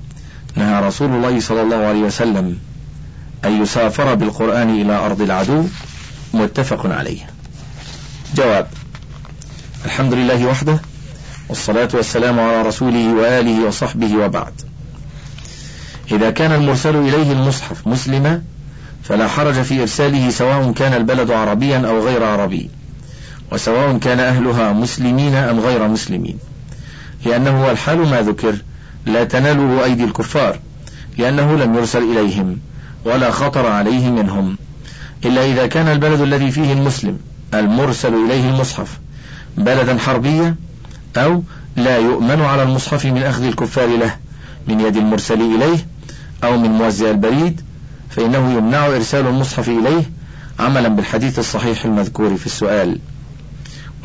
نهى 0.55 0.87
رسول 0.87 1.09
الله 1.11 1.39
صلى 1.39 1.61
الله 1.61 1.75
عليه 1.75 1.99
وسلم 1.99 2.57
أن 3.45 3.61
يسافر 3.61 4.15
بالقرآن 4.15 4.81
إلى 4.81 5.05
أرض 5.05 5.21
العدو 5.21 5.63
متفق 6.33 6.85
عليه. 6.85 7.29
جواب 8.35 8.67
الحمد 9.85 10.13
لله 10.13 10.45
وحده 10.45 10.79
والصلاة 11.49 11.89
والسلام 11.93 12.39
على 12.39 12.61
رسوله 12.61 13.13
وآله 13.13 13.67
وصحبه 13.67 14.17
وبعد. 14.17 14.53
إذا 16.11 16.29
كان 16.29 16.51
المرسل 16.51 16.95
إليه 16.95 17.31
المصحف 17.31 17.87
مسلما 17.87 18.41
فلا 19.03 19.27
حرج 19.27 19.61
في 19.61 19.81
إرساله 19.81 20.29
سواء 20.29 20.71
كان 20.71 20.93
البلد 20.93 21.31
عربيا 21.31 21.87
أو 21.87 22.07
غير 22.07 22.23
عربي 22.23 22.69
وسواء 23.51 23.97
كان 23.97 24.19
أهلها 24.19 24.73
مسلمين 24.73 25.35
أم 25.35 25.59
غير 25.59 25.87
مسلمين. 25.87 26.37
لأنه 27.25 27.71
الحال 27.71 27.97
ما 27.97 28.21
ذكر 28.21 28.55
لا 29.05 29.23
تناله 29.23 29.83
أيدي 29.83 30.03
الكفار 30.03 30.59
لأنه 31.17 31.55
لم 31.55 31.75
يرسل 31.75 32.03
إليهم. 32.03 32.57
ولا 33.05 33.31
خطر 33.31 33.67
عليه 33.67 34.09
منهم 34.09 34.57
إلا 35.25 35.45
إذا 35.45 35.67
كان 35.67 35.87
البلد 35.87 36.21
الذي 36.21 36.51
فيه 36.51 36.73
المسلم 36.73 37.19
المرسل 37.53 38.13
إليه 38.13 38.49
المصحف 38.49 38.99
بلدا 39.57 39.97
حربيا 39.97 40.55
أو 41.17 41.43
لا 41.75 41.97
يؤمن 41.97 42.41
على 42.41 42.63
المصحف 42.63 43.05
من 43.05 43.23
أخذ 43.23 43.43
الكفار 43.43 43.87
له 43.97 44.15
من 44.67 44.79
يد 44.79 44.97
المرسل 44.97 45.41
إليه 45.41 45.87
أو 46.43 46.57
من 46.57 46.69
موزع 46.69 47.09
البريد 47.11 47.61
فإنه 48.09 48.53
يمنع 48.53 48.87
إرسال 48.87 49.27
المصحف 49.27 49.69
إليه 49.69 50.03
عملا 50.59 50.87
بالحديث 50.87 51.39
الصحيح 51.39 51.85
المذكور 51.85 52.37
في 52.37 52.45
السؤال 52.45 52.99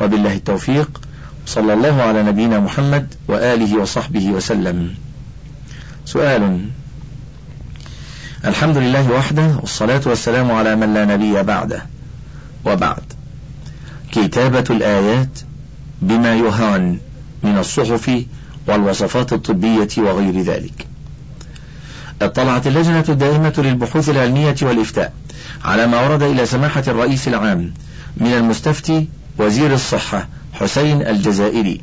وبالله 0.01 0.33
التوفيق 0.33 1.01
صلى 1.45 1.73
الله 1.73 2.01
على 2.01 2.23
نبينا 2.23 2.59
محمد 2.59 3.13
وآله 3.27 3.77
وصحبه 3.77 4.29
وسلم 4.29 4.93
سؤال 6.05 6.69
الحمد 8.45 8.77
لله 8.77 9.11
وحده 9.11 9.55
والصلاة 9.61 10.01
والسلام 10.05 10.51
على 10.51 10.75
من 10.75 10.93
لا 10.93 11.05
نبي 11.05 11.43
بعده. 11.43 11.85
وبعد. 12.65 13.03
كتابة 14.11 14.63
الآيات 14.69 15.39
بما 16.01 16.35
يهان 16.35 16.97
من 17.43 17.57
الصحف 17.57 18.23
والوصفات 18.67 19.33
الطبية 19.33 19.87
وغير 19.97 20.41
ذلك. 20.41 20.87
اطلعت 22.21 22.67
اللجنة 22.67 23.05
الدائمة 23.09 23.53
للبحوث 23.57 24.09
العلمية 24.09 24.55
والإفتاء 24.61 25.13
على 25.65 25.87
ما 25.87 26.07
ورد 26.07 26.23
إلى 26.23 26.45
سماحة 26.45 26.83
الرئيس 26.87 27.27
العام 27.27 27.73
من 28.17 28.33
المستفتي 28.33 29.07
وزير 29.37 29.73
الصحة 29.73 30.27
حسين 30.53 31.01
الجزائري 31.01 31.81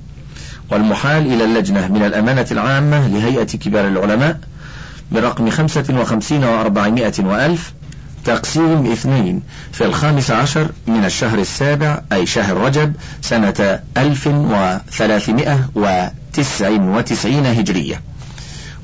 والمحال 0.70 1.32
إلى 1.32 1.44
اللجنة 1.44 1.88
من 1.88 2.02
الأمانة 2.02 2.46
العامة 2.50 3.08
لهيئة 3.08 3.44
كبار 3.44 3.88
العلماء 3.88 4.40
برقم 5.12 5.50
خمسة 5.50 5.84
وخمسين 6.00 6.44
وأربعمائة 6.44 7.12
وألف 7.18 7.72
تقسيم 8.24 8.92
اثنين 8.92 9.42
في 9.72 9.84
الخامس 9.84 10.30
عشر 10.30 10.68
من 10.86 11.04
الشهر 11.04 11.38
السابع 11.38 12.00
أي 12.12 12.26
شهر 12.26 12.56
رجب 12.56 12.92
سنة 13.22 13.80
ألف 13.96 14.26
وثلاثمائة 14.26 15.68
وتسع 15.74 16.70
وتسعين 16.70 17.46
هجرية. 17.46 18.00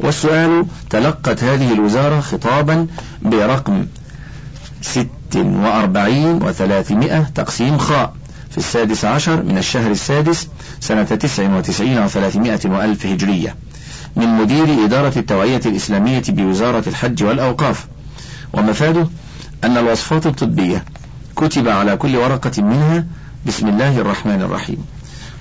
والسؤال 0.00 0.66
تلقت 0.90 1.44
هذه 1.44 1.73
الوزارة 1.73 2.20
خطابا 2.20 2.87
برقم 3.23 3.87
ست 4.82 5.37
وأربعين 5.37 6.42
وثلاثمائة 6.42 7.30
تقسيم 7.35 7.78
خاء 7.78 8.14
في 8.50 8.58
السادس 8.58 9.04
عشر 9.04 9.42
من 9.42 9.58
الشهر 9.58 9.90
السادس 9.90 10.49
سنة 10.80 11.04
تسع 11.04 11.56
وتسعين 11.56 11.99
وثلاثمائة 11.99 12.61
وألف 12.64 13.06
هجرية. 13.06 13.56
من 14.18 14.28
مدير 14.28 14.84
إدارة 14.84 15.18
التوعية 15.18 15.60
الإسلامية 15.66 16.22
بوزارة 16.28 16.82
الحج 16.87 17.25
والأوقاف. 17.25 17.87
ومفاده 18.52 19.08
أن 19.64 19.76
الوصفات 19.76 20.26
الطبية 20.26 20.84
كتب 21.37 21.68
على 21.68 21.96
كل 21.96 22.16
ورقة 22.16 22.62
منها 22.62 23.06
بسم 23.46 23.68
الله 23.68 23.98
الرحمن 23.98 24.42
الرحيم. 24.42 24.84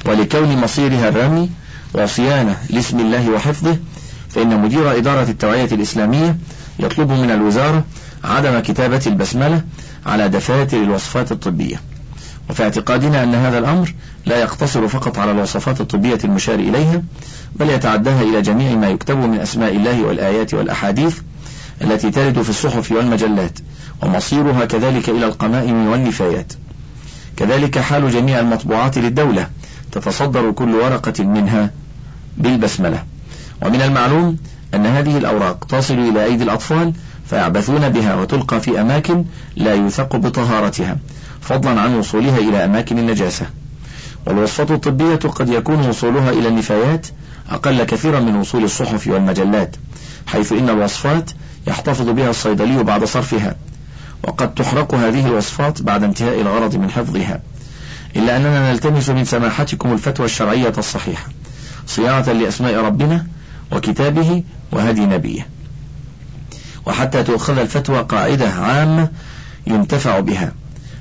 ولكون 0.06 0.58
مصيرها 0.58 1.10
الرمي 1.10 1.50
وصيانة 1.94 2.58
لاسم 2.70 3.00
الله 3.00 3.30
وحفظه 3.30 3.78
فإن 4.30 4.62
مدير 4.62 4.98
إدارة 4.98 5.30
التوعية 5.30 5.66
الإسلامية 5.72 6.38
يطلب 6.80 7.12
من 7.12 7.32
الوزارة 7.32 7.84
عدم 8.24 8.60
كتابة 8.60 9.02
البسملة 9.08 9.62
على 10.06 10.30
دفاتر 10.30 10.78
الوصفات 10.78 11.32
الطبية. 11.32 11.82
وفي 12.50 12.64
اعتقادنا 12.64 13.24
أن 13.24 13.36
هذا 13.36 13.58
الأمر 13.58 13.94
لا 14.26 14.42
يقتصر 14.42 14.88
فقط 14.88 15.20
على 15.20 15.32
الوصفات 15.32 15.82
الطبية 15.82 16.20
المشار 16.24 16.60
إليها 16.60 17.04
بل 17.56 17.70
يتعداها 17.70 18.22
إلى 18.22 18.42
جميع 18.42 18.76
ما 18.76 18.90
يكتب 18.90 19.18
من 19.18 19.40
أسماء 19.40 19.76
الله 19.76 20.02
والآيات 20.04 20.54
والأحاديث 20.54 21.20
التي 21.82 22.12
ترد 22.12 22.42
في 22.42 22.50
الصحف 22.50 22.92
والمجلات 22.92 23.60
ومصيرها 24.04 24.66
كذلك 24.66 25.10
إلى 25.10 25.26
القمائم 25.26 25.88
والنفايات. 25.88 26.54
كذلك 27.38 27.80
حال 27.80 28.12
جميع 28.12 28.40
المطبوعات 28.40 28.98
للدولة 28.98 29.48
تتصدر 29.92 30.52
كل 30.52 30.76
ورقة 30.76 31.24
منها 31.24 31.72
بالبسملة. 32.38 33.04
ومن 33.62 33.82
المعلوم 33.82 34.38
أن 34.74 34.86
هذه 34.86 35.18
الأوراق 35.18 35.66
تصل 35.66 35.94
إلى 35.94 36.24
أيدي 36.24 36.44
الأطفال 36.44 36.94
فيعبثون 37.30 37.90
بها 37.90 38.16
وتلقى 38.16 38.62
في 38.62 38.82
أماكن 38.82 39.26
لا 39.56 39.74
يوثق 39.74 40.16
بطهارتها. 40.16 40.98
فضلا 41.50 41.82
عن 41.82 41.96
وصولها 41.96 42.38
إلى 42.38 42.66
أماكن 42.66 43.00
النجاسة. 43.00 43.46
والوصفة 44.26 44.76
الطبية 44.76 45.16
قد 45.16 45.50
يكون 45.50 45.90
وصولها 45.90 46.30
إلى 46.30 46.48
النفايات 46.48 47.08
أقل 47.50 47.84
كثيرا 47.84 48.20
من 48.20 48.36
وصول 48.36 48.64
الصحف 48.64 49.08
والمجلات 49.08 49.76
حيث 50.28 50.52
إن 50.52 50.70
الوصفات 50.70 51.32
يحتفظ 51.68 52.10
بها 52.10 52.30
الصيدلي 52.30 52.84
بعد 52.84 53.04
صرفها 53.04 53.56
وقد 54.24 54.54
تحرق 54.54 54.96
هذه 54.96 55.28
الوصفات 55.28 55.82
بعد 55.82 56.04
انتهاء 56.04 56.42
الغرض 56.42 56.76
من 56.76 56.92
حفظها. 56.92 57.42
إلا 58.16 58.38
أننا 58.38 58.72
نلتمس 58.72 59.10
من 59.10 59.26
سماحتكم 59.26 59.94
الفتوى 59.94 60.26
الشرعية 60.26 60.74
الصحيحة. 60.78 61.28
صيانة 61.88 62.32
لأسماء 62.32 62.76
ربنا 62.76 63.28
وكتابه 63.72 64.44
وهدي 64.72 65.06
نبيه. 65.06 65.48
وحتى 66.86 67.24
تؤخذ 67.24 67.58
الفتوى 67.58 68.02
قاعدة 68.02 68.50
عامة 68.50 69.10
ينتفع 69.68 70.20
بها. 70.20 70.52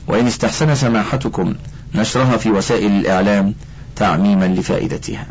وإن 0.06 0.26
استحسن 0.26 0.74
سماحتكم 0.74 1.54
نشرها 1.94 2.36
في 2.36 2.50
وسائل 2.50 2.92
الإعلام 2.92 3.54
تعميما 3.96 4.44
لفائدتها. 4.44 5.26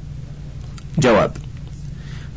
جواب 0.97 1.37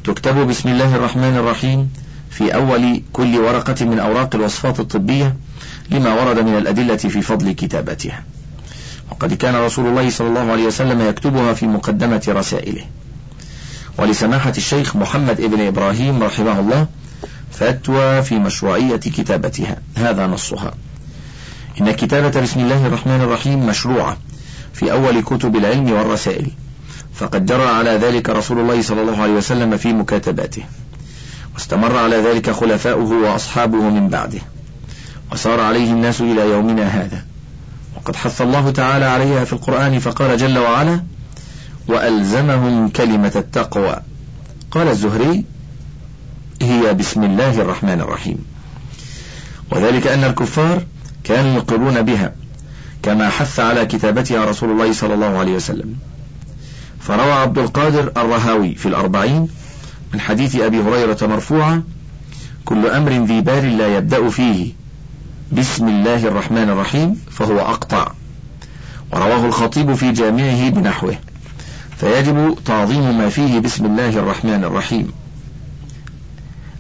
تكتب 0.05 0.37
بسم 0.37 0.69
الله 0.69 0.97
الرحمن 0.97 1.37
الرحيم 1.37 1.91
في 2.31 2.55
أول 2.55 3.03
كل 3.13 3.39
ورقة 3.39 3.85
من 3.85 3.99
أوراق 3.99 4.35
الوصفات 4.35 4.81
الطبية 4.81 5.37
لما 5.91 6.15
ورد 6.15 6.39
من 6.39 6.59
الأدلة 6.59 6.97
في 6.97 7.23
فضل 7.23 7.53
كتابتها. 7.53 8.25
وقد 9.11 9.35
كان 9.35 9.55
رسول 9.55 9.87
الله 9.87 10.11
صلى 10.11 10.29
الله 10.29 10.53
عليه 10.53 10.67
وسلم 10.67 11.01
يكتبها 11.01 11.53
في 11.53 11.67
مقدمة 11.67 12.23
رسائله. 12.29 12.85
ولسماحة 13.99 14.53
الشيخ 14.57 14.97
محمد 14.97 15.41
ابن 15.41 15.61
إبراهيم 15.67 16.23
رحمه 16.23 16.61
الله 16.61 16.87
فتوى 17.53 18.23
في 18.23 18.39
مشروعية 18.39 18.97
كتابتها. 18.97 19.77
هذا 19.97 20.27
نصها. 20.27 20.75
إن 21.81 21.91
كتابة 21.91 22.41
بسم 22.41 22.61
الله 22.61 22.87
الرحمن 22.87 23.21
الرحيم 23.21 23.67
مشروعة 23.67 24.17
في 24.73 24.93
أول 24.93 25.23
كتب 25.23 25.57
العلم 25.57 25.93
والرسائل. 25.93 26.51
فقد 27.15 27.47
جرى 27.47 27.67
على 27.67 27.91
ذلك 27.91 28.31
رسول 28.31 28.59
الله 28.59 28.83
صلى 28.83 29.01
الله 29.03 29.23
عليه 29.23 29.33
وسلم 29.33 29.77
في 29.77 29.93
مكاتباته. 29.93 30.63
واستمر 31.55 31.97
على 31.97 32.17
ذلك 32.17 32.51
خلفاؤه 32.51 33.13
وأصحابه 33.13 33.81
من 33.81 34.09
بعده. 34.09 34.41
وسار 35.33 35.61
عليه 35.61 35.93
الناس 35.93 36.21
إلى 36.21 36.51
يومنا 36.51 36.87
هذا. 36.89 37.25
وقد 37.97 38.17
حث 38.17 38.43
الله 38.43 38.71
تعالى 38.71 39.05
عليها 39.05 39.45
في 39.45 39.53
القرآن 39.53 39.99
فقال 39.99 40.37
جل 40.37 40.59
وعلا 40.59 41.01
وألزمهم 41.89 42.89
كلمة 42.89 43.33
التقوى 43.37 43.97
قال 44.71 44.89
الزهري 44.89 45.45
هي 46.63 46.95
بسم 46.95 47.25
الله 47.25 47.61
الرحمن 47.61 48.01
الرحيم 48.01 48.45
وذلك 49.71 50.07
أن 50.07 50.25
الكفار 50.25 50.83
كانوا 51.29 51.57
يقرون 51.57 52.03
بها 52.03 52.33
كما 53.03 53.29
حث 53.29 53.61
على 53.61 53.87
كتابتها 53.87 54.45
رسول 54.45 54.71
الله 54.71 54.93
صلى 54.93 55.15
الله 55.15 55.39
عليه 55.39 55.53
وسلم. 55.53 55.95
فروى 57.01 57.33
عبد 57.33 57.59
القادر 57.59 58.13
الرهاوي 58.17 58.75
في 58.75 58.87
الأربعين 58.87 59.49
من 60.15 60.21
حديث 60.21 60.57
أبي 60.57 60.81
هريرة 60.81 61.19
مرفوعا 61.23 61.83
كل 62.65 62.87
أمر 62.87 63.13
ذي 63.13 63.41
بال 63.41 63.79
لا 63.79 63.97
يبدأ 63.97 64.29
فيه. 64.29 64.73
بسم 65.53 65.89
الله 65.89 66.29
الرحمن 66.29 66.69
الرحيم. 66.69 67.21
فهو 67.31 67.61
أقطع. 67.61 68.13
ورواه 69.13 69.47
الخطيب 69.47 69.95
في 69.95 70.13
جامعه 70.13 70.69
بنحوه. 70.69 71.19
فيجب 71.97 72.59
تعظيم 72.65 73.19
ما 73.19 73.29
فيه 73.29 73.59
بسم 73.59 73.87
الله 73.87 74.09
الرحمن 74.09 74.65
الرحيم. 74.65 75.13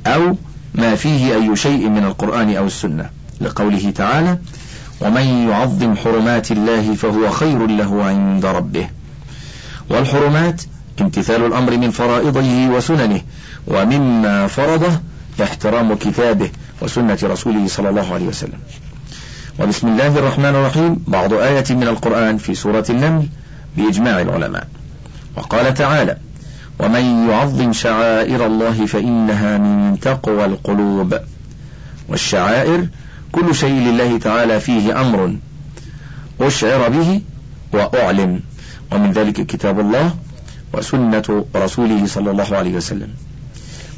أو 0.07 0.37
ما 0.75 0.95
فيه 0.95 1.35
أي 1.35 1.57
شيء 1.57 1.88
من 1.88 2.05
القرآن 2.05 2.57
أو 2.57 2.67
السنة. 2.67 3.18
لقوله 3.40 3.90
تعالى 3.90 4.38
ومن 5.00 5.49
يعظم 5.49 5.97
حرمات 5.97 6.52
الله 6.52 6.95
فهو 6.95 7.30
خير 7.30 7.66
له 7.66 8.04
عند 8.04 8.47
ربه. 8.47 8.88
والحرمات 9.90 10.62
امتثال 11.00 11.45
الأمر 11.45 11.76
من 11.76 11.90
فرائضه 11.90 12.68
وسننه 12.68 13.21
ومما 13.66 14.47
فرضه 14.47 15.00
احترام 15.42 15.95
كتابه 15.95 16.50
وسنة 16.83 17.18
رسوله 17.23 17.66
صلى 17.66 17.88
الله 17.88 18.14
عليه 18.14 18.26
وسلم. 18.26 18.59
وبسم 19.61 19.88
الله 19.88 20.18
الرحمن 20.18 20.45
الرحيم 20.45 21.04
بعض 21.09 21.33
آية 21.33 21.64
من 21.71 21.88
القرآن 21.88 22.38
في 22.38 22.54
سورة 22.54 22.85
النمل 22.90 23.26
بإجماع 23.76 24.21
العلماء. 24.21 24.68
وقال 25.37 25.75
تعالى 25.75 26.16
ومن 26.78 27.28
يعظم 27.30 27.73
شعائر 27.73 28.47
الله 28.47 28.87
فإنها 28.87 29.59
من 29.59 30.00
تقوى 30.00 30.45
القلوب. 30.45 31.18
والشعائر 32.09 32.88
كل 33.40 33.54
شيء 33.54 33.73
لله 33.73 34.18
تعالى 34.18 34.61
فيه 34.61 35.00
أمر 35.00 35.37
أشعر 36.40 36.88
به 36.88 37.21
وأعلن. 37.73 38.40
ومن 38.92 39.12
ذلك 39.12 39.47
كتاب 39.47 39.80
الله 39.80 40.14
وسنة 40.73 41.45
رسوله 41.56 42.06
صلى 42.06 42.30
الله 42.30 42.56
عليه 42.56 42.75
وسلم. 42.76 43.08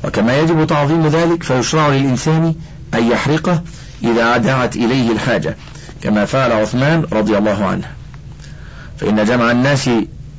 وكما 0.04 0.38
يجب 0.38 0.66
تعظيم 0.66 1.06
ذلك 1.06 1.42
فيشرع 1.42 1.88
للإنسان 1.88 2.54
أن 2.94 3.10
يحرقه 3.10 3.62
إذا 4.04 4.36
دعت 4.36 4.76
إليه 4.76 5.12
الحاجة 5.12 5.56
كما 6.02 6.24
فعل 6.24 6.52
عثمان 6.52 7.06
رضي 7.12 7.38
الله 7.38 7.64
عنه. 7.64 7.86
فإن 8.98 9.24
جمع 9.24 9.50
الناس 9.50 9.90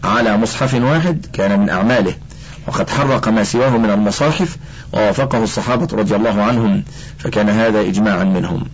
على 0.03 0.37
مصحف 0.37 0.73
واحد 0.73 1.25
كان 1.33 1.59
من 1.59 1.69
أعماله 1.69 2.13
وقد 2.67 2.89
حرق 2.89 3.27
ما 3.27 3.43
سواه 3.43 3.77
من 3.77 3.89
المصاحف 3.89 4.57
ووافقه 4.93 5.43
الصحابة 5.43 5.87
رضي 5.97 6.15
الله 6.15 6.41
عنهم 6.43 6.83
فكان 7.17 7.49
هذا 7.49 7.81
إجماعا 7.81 8.23
منهم. 8.23 8.65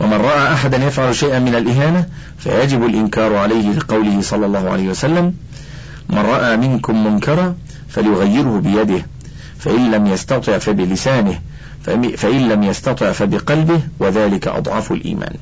ومن 0.00 0.14
رأى 0.14 0.52
أحدا 0.52 0.76
يفعل 0.76 1.14
شيئا 1.14 1.38
من 1.38 1.54
الإهانة 1.54 2.06
فيجب 2.38 2.84
الإنكار 2.84 3.36
عليه 3.36 3.72
لقوله 3.72 4.20
صلى 4.20 4.46
الله 4.46 4.70
عليه 4.70 4.88
وسلم 4.88 5.34
من 6.08 6.18
رأى 6.18 6.56
منكم 6.56 7.06
منكرا 7.06 7.54
فليغيره 7.88 8.60
بيده 8.60 9.06
فإن 9.58 9.90
لم 9.90 10.06
يستطع 10.06 10.58
فبلسانه 10.58 11.40
فإن 12.16 12.48
لم 12.48 12.62
يستطع 12.62 13.12
فبقلبه 13.12 13.80
وذلك 13.98 14.48
أضعف 14.48 14.92
الإيمان. 14.92 15.34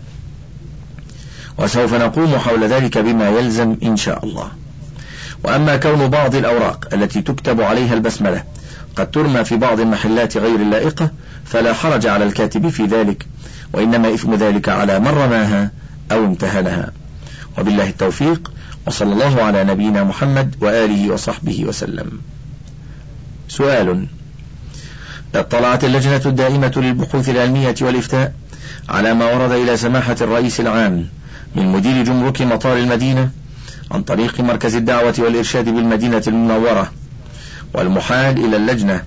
وسوف 1.58 1.94
نقوم 1.94 2.38
حول 2.38 2.64
ذلك 2.64 2.98
بما 2.98 3.28
يلزم 3.28 3.76
إن 3.82 3.96
شاء 3.96 4.24
الله. 4.24 4.48
وأما 5.44 5.76
كون 5.76 6.08
بعض 6.08 6.34
الأوراق 6.34 6.88
التي 6.92 7.22
تكتب 7.22 7.60
عليها 7.60 7.94
البسملة 7.94 8.44
قد 8.96 9.10
ترمى 9.10 9.44
في 9.44 9.56
بعض 9.56 9.80
المحلات 9.80 10.36
غير 10.36 10.56
اللائقة 10.56 11.10
فلا 11.44 11.72
حرج 11.72 12.06
على 12.06 12.24
الكاتب 12.24 12.68
في 12.68 12.86
ذلك 12.86 13.26
وإنما 13.72 14.14
إثم 14.14 14.34
ذلك 14.34 14.68
على 14.68 14.98
من 14.98 15.08
رماها 15.08 15.70
أو 16.12 16.24
امتهنها. 16.24 16.92
وبالله 17.58 17.88
التوفيق 17.88 18.52
وصلى 18.86 19.12
الله 19.12 19.42
على 19.42 19.64
نبينا 19.64 20.04
محمد 20.04 20.54
وآله 20.60 21.10
وصحبه 21.10 21.64
وسلم. 21.64 22.20
سؤال 23.48 24.06
اطلعت 25.34 25.84
اللجنة 25.84 26.22
الدائمة 26.26 26.72
للبحوث 26.76 27.28
العلمية 27.28 27.74
والإفتاء 27.80 28.32
على 28.88 29.14
ما 29.14 29.34
ورد 29.34 29.50
إلى 29.50 29.76
سماحة 29.76 30.16
الرئيس 30.20 30.60
العام 30.60 31.06
من 31.56 31.72
مدير 31.72 32.04
جمرك 32.04 32.42
مطار 32.42 32.76
المدينة 32.76 33.30
عن 33.90 34.02
طريق 34.02 34.40
مركز 34.40 34.74
الدعوة 34.74 35.14
والإرشاد 35.18 35.64
بالمدينة 35.64 36.22
المنورة 36.26 36.92
والمحال 37.74 38.44
إلى 38.44 38.56
اللجنة 38.56 39.02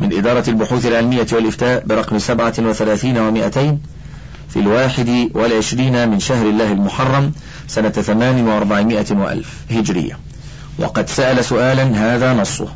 من 0.00 0.16
إدارة 0.16 0.50
البحوث 0.50 0.86
العلمية 0.86 1.26
والإفتاء 1.32 1.86
برقم 1.86 2.18
سبعة 2.18 2.54
وثلاثين 2.58 3.18
ومائتين 3.18 3.80
في 4.48 4.58
الواحد 4.58 5.30
والعشرين 5.34 6.08
من 6.08 6.20
شهر 6.20 6.46
الله 6.46 6.72
المحرم 6.72 7.32
سنة 7.68 7.90
ثمان 7.90 8.46
وأربعمائة 8.46 9.06
وألف 9.12 9.48
هجرية. 9.70 10.18
وقد 10.78 11.08
سأل 11.08 11.44
سؤالا 11.44 11.82
هذا 11.82 12.34
نصه. 12.34 12.68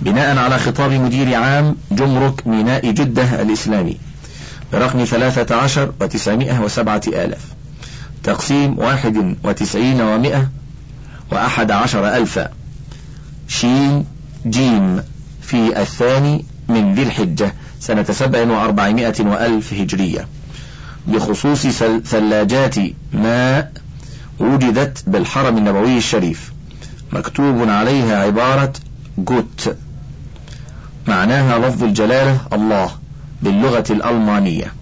بناء 0.00 0.38
على 0.38 0.58
خطاب 0.58 0.92
مدير 0.92 1.34
عام 1.34 1.76
جمرك 1.92 2.46
ميناء 2.46 2.90
جدة 2.90 3.42
الإسلامي 3.42 3.96
برقم 4.72 5.04
ثلاثة 5.04 5.56
عشر 5.56 5.92
وتسعمائة 6.00 6.60
وسبعة 6.60 7.02
آلاف. 7.08 7.44
تقسيم 8.24 8.78
واحد 8.78 9.36
وتسعين 9.44 10.00
ومائة 10.00 10.48
وأحد 11.32 11.70
عشر 11.70 12.16
ألفا. 12.16 12.48
شين 13.48 14.06
جيم. 14.46 15.02
في 15.46 15.80
الثاني 15.82 16.44
من 16.68 16.94
ذي 16.94 17.02
الحجة 17.02 17.54
سنة 17.80 18.02
سبع 18.02 18.42
وأربعمائة 18.42 19.14
وألف 19.20 19.72
هجرية. 19.72 20.26
بخصوص 21.06 21.66
ثلاجات 22.04 22.74
ماء 23.12 23.72
وجدت 24.38 25.04
بالحرم 25.06 25.56
النبوي 25.56 25.98
الشريف. 25.98 26.52
مكتوب 27.12 27.68
عليها 27.68 28.22
عبارة 28.22 28.72
جوت. 29.18 29.76
معناها 31.08 31.58
لفظ 31.58 31.82
الجلالة 31.82 32.40
الله 32.52 32.90
باللغة 33.42 33.84
الألمانية. 33.90 34.72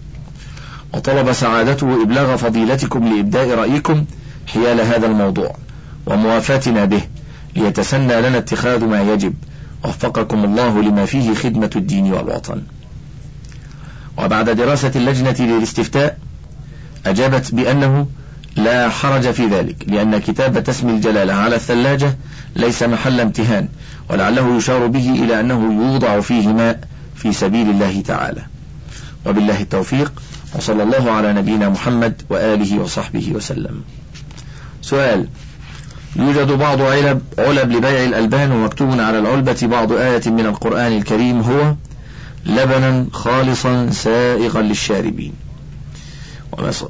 وطلب 0.94 1.33
سعادته 1.33 2.03
إبلاغ 2.03 2.37
فضيلتكم 2.37 3.14
لإبداء 3.14 3.50
رأيكم 3.50 4.05
حيال 4.53 4.81
هذا 4.81 5.07
الموضوع. 5.07 5.57
وموافاتنا 6.07 6.85
به 6.85 7.03
ليتسنى 7.57 8.20
لنا 8.20 8.38
اتخاذ 8.38 8.85
ما 8.85 9.03
يجب. 9.12 9.35
وفقكم 9.85 10.44
الله 10.44 10.83
لما 10.83 11.07
فيه 11.07 11.35
خدمة 11.35 11.70
الدين 11.77 12.12
والوطن. 12.12 12.62
وبعد 14.18 14.51
دراسة 14.51 14.92
اللجنة 14.97 15.37
للاستفتاء 15.40 16.18
أجابت 17.07 17.55
بأنه 17.55 18.07
لا 18.57 18.88
حرج 18.88 19.31
في 19.31 19.47
ذلك 19.47 19.77
لأن 19.87 20.18
كتابة 20.18 20.64
اسم 20.68 20.88
الجلالة 20.88 21.35
على 21.35 21.57
الثلاجة 21.57 22.16
ليس 22.57 22.83
محل 22.83 23.20
امتهان 23.20 23.68
ولعله 24.11 24.57
يشار 24.57 24.87
به 24.87 25.11
إلى 25.11 25.40
أنه 25.40 25.75
يوضع 25.85 26.20
فيه 26.20 26.49
ماء 26.49 26.81
في 27.16 27.33
سبيل 27.33 27.70
الله 27.70 28.01
تعالى. 28.01 28.42
وبالله 29.27 29.61
التوفيق 29.61 30.12
وصلى 30.55 30.83
الله 30.83 31.11
على 31.11 31.33
نبينا 31.33 31.68
محمد 31.68 32.23
وآله 32.31 32.79
وصحبه 32.79 33.33
وسلم. 33.33 33.83
سؤال 34.83 35.29
يوجد 36.16 36.53
بعض 36.53 36.81
علب 36.83 37.22
علب 37.38 37.72
لبيع 37.72 38.05
الألبان 38.05 38.53
ومكتوب 38.53 39.00
على 39.00 39.18
العلبة 39.18 39.59
بعض 39.62 39.92
آية 39.92 40.22
من 40.27 40.46
القرآن 40.46 40.92
الكريم 40.92 41.40
هو 41.40 41.74
لبنا 42.46 43.07
خالصا 43.12 43.90
سائغا 43.90 44.62
للشاربين. 44.62 45.33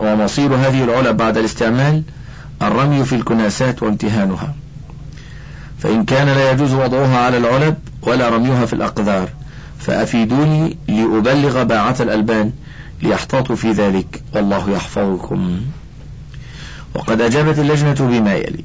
ومصير 0.00 0.54
هذه 0.54 0.84
العلب 0.84 1.16
بعد 1.16 1.36
الاستعمال 1.36 2.02
الرمي 2.62 3.04
في 3.04 3.14
الكناسات 3.14 3.82
وامتهانها. 3.82 4.54
فإن 5.78 6.04
كان 6.04 6.26
لا 6.26 6.50
يجوز 6.50 6.74
وضعها 6.74 7.18
على 7.18 7.36
العلب 7.36 7.76
ولا 8.02 8.28
رميها 8.28 8.66
في 8.66 8.72
الأقذار 8.72 9.28
فأفيدوني 9.78 10.76
لأبلغ 10.88 11.62
باعة 11.62 11.96
الألبان 12.00 12.52
ليحتاطوا 13.02 13.56
في 13.56 13.72
ذلك. 13.72 14.22
والله 14.34 14.70
يحفظكم. 14.70 15.60
وقد 16.94 17.20
أجابت 17.20 17.58
اللجنة 17.58 17.96
بما 18.00 18.34
يلي. 18.34 18.64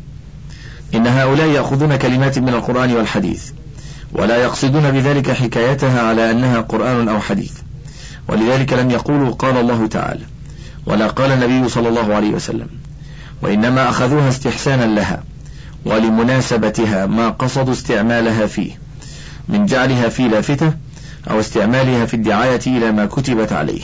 إن 0.95 1.07
هؤلاء 1.07 1.47
يأخذون 1.47 1.95
كلمات 1.95 2.39
من 2.39 2.49
القرآن 2.49 2.93
والحديث 2.93 3.51
ولا 4.13 4.37
يقصدون 4.37 4.91
بذلك 4.91 5.31
حكايتها 5.31 6.01
على 6.01 6.31
أنها 6.31 6.61
قرآن 6.61 7.09
أو 7.09 7.19
حديث. 7.19 7.51
ولذلك 8.27 8.73
لم 8.73 8.91
يقولوا 8.91 9.31
قال 9.31 9.57
الله 9.57 9.87
تعالى 9.87 10.25
ولا 10.85 11.07
قال 11.07 11.31
النبي 11.31 11.69
صلى 11.69 11.89
الله 11.89 12.15
عليه 12.15 12.29
وسلم 12.29 12.67
وإنما 13.41 13.89
أخذوها 13.89 14.29
استحسانا 14.29 14.85
لها 14.85 15.23
ولمناسبتها 15.85 17.05
ما 17.05 17.29
قصدوا 17.29 17.73
استعمالها 17.73 18.45
فيه 18.47 18.71
من 19.49 19.65
جعلها 19.65 20.09
في 20.09 20.27
لافتة 20.27 20.73
أو 21.29 21.39
استعمالها 21.39 22.05
في 22.05 22.13
الدعاية 22.13 22.61
إلى 22.67 22.91
ما 22.91 23.05
كتبت 23.05 23.53
عليه. 23.53 23.81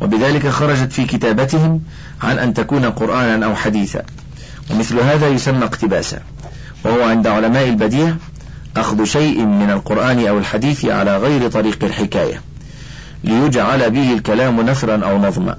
وبذلك 0.00 0.48
خرجت 0.48 0.92
في 0.92 1.04
كتابتهم 1.04 1.80
عن 2.22 2.38
أن 2.38 2.54
تكون 2.54 2.84
قرآنا 2.84 3.46
أو 3.46 3.54
حديثا. 3.54 4.02
ومثل 4.70 5.00
هذا 5.00 5.28
يسمى 5.28 5.64
اقتباسا 5.64 6.20
وهو 6.84 7.02
عند 7.02 7.26
علماء 7.26 7.68
البديع 7.68 8.14
أخذ 8.76 9.04
شيء 9.04 9.46
من 9.46 9.70
القرآن 9.70 10.26
أو 10.26 10.38
الحديث 10.38 10.84
على 10.84 11.18
غير 11.18 11.50
طريق 11.50 11.84
الحكاية 11.84 12.40
ليجعل 13.24 13.90
به 13.90 14.12
الكلام 14.12 14.60
نثرا 14.60 15.04
أو 15.04 15.18
نظما. 15.18 15.56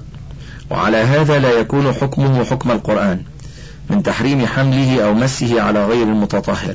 وعلى 0.70 0.96
هذا 0.96 1.38
لا 1.38 1.50
يكون 1.50 1.92
حكمه 1.92 2.44
حكم 2.44 2.70
القرآن 2.70 3.22
من 3.90 4.02
تحريم 4.02 4.46
حمله 4.46 5.04
أو 5.04 5.14
مسه 5.14 5.62
على 5.62 5.86
غير 5.86 6.02
المتطهر 6.02 6.74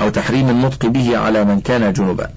أو 0.00 0.08
تحريم 0.08 0.50
النطق 0.50 0.86
به 0.86 1.18
على 1.18 1.44
من 1.44 1.60
كان 1.60 1.92
جنبا. 1.92 2.28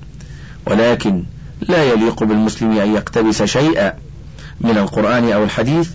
ولكن 0.68 1.24
لا 1.62 1.84
يليق 1.84 2.24
بالمسلم 2.24 2.80
أن 2.80 2.96
يقتبس 2.96 3.44
شيئا 3.44 3.94
من 4.62 4.78
القرآن 4.78 5.32
أو 5.32 5.44
الحديث 5.44 5.90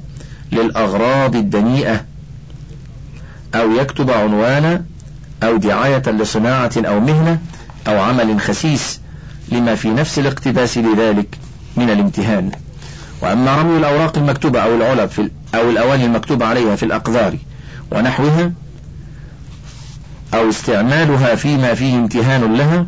للأغراض 0.53 1.37
الدنيئة 1.37 2.05
أو 3.55 3.73
يكتب 3.73 4.11
عنوانا 4.11 4.85
أو 5.43 5.57
دعاية 5.57 6.03
لصناعة 6.07 6.73
أو 6.77 7.01
مهنة 7.01 7.39
أو 7.89 8.01
عمل 8.01 8.41
خسيس 8.41 9.01
لما 9.49 9.75
في 9.75 9.89
نفس 9.89 10.19
الاقتباس 10.19 10.79
لذلك 10.79 11.39
من 11.77 11.91
الامتهان. 11.91 12.51
وأما 13.23 13.57
رمي 13.57 13.77
الأوراق 13.77 14.19
المكتوبة 14.19 14.61
أو 14.61 14.75
العلب 14.75 15.11
في 15.11 15.31
أو 15.55 15.71
الأواني 15.71 16.05
المكتوبة 16.05 16.47
عليها 16.47 16.77
في 16.77 16.83
الأقذار 16.83 17.37
ونحوها 17.93 18.53
أو 20.35 20.49
استعمالها 20.49 21.35
فيما 21.35 21.75
فيه 21.75 21.95
امتهان 21.95 22.57
لها 22.57 22.87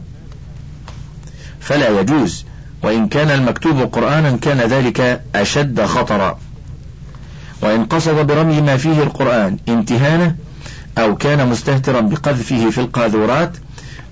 فلا 1.61 2.01
يجوز. 2.01 2.45
وإن 2.83 3.09
كان 3.09 3.31
المكتوب 3.31 3.81
قرآنا 3.81 4.37
كان 4.37 4.59
ذلك 4.59 5.23
أشد 5.35 5.85
خطرا. 5.85 6.39
وإن 7.63 7.85
قصد 7.85 8.27
برمي 8.27 8.61
ما 8.61 8.77
فيه 8.77 9.03
القرآن 9.03 9.59
امتهانه 9.69 10.37
أو 10.99 11.17
كان 11.17 11.49
مستهترا 11.49 12.01
بقذفه 12.01 12.71
في 12.71 12.79
القاذورات 12.79 13.57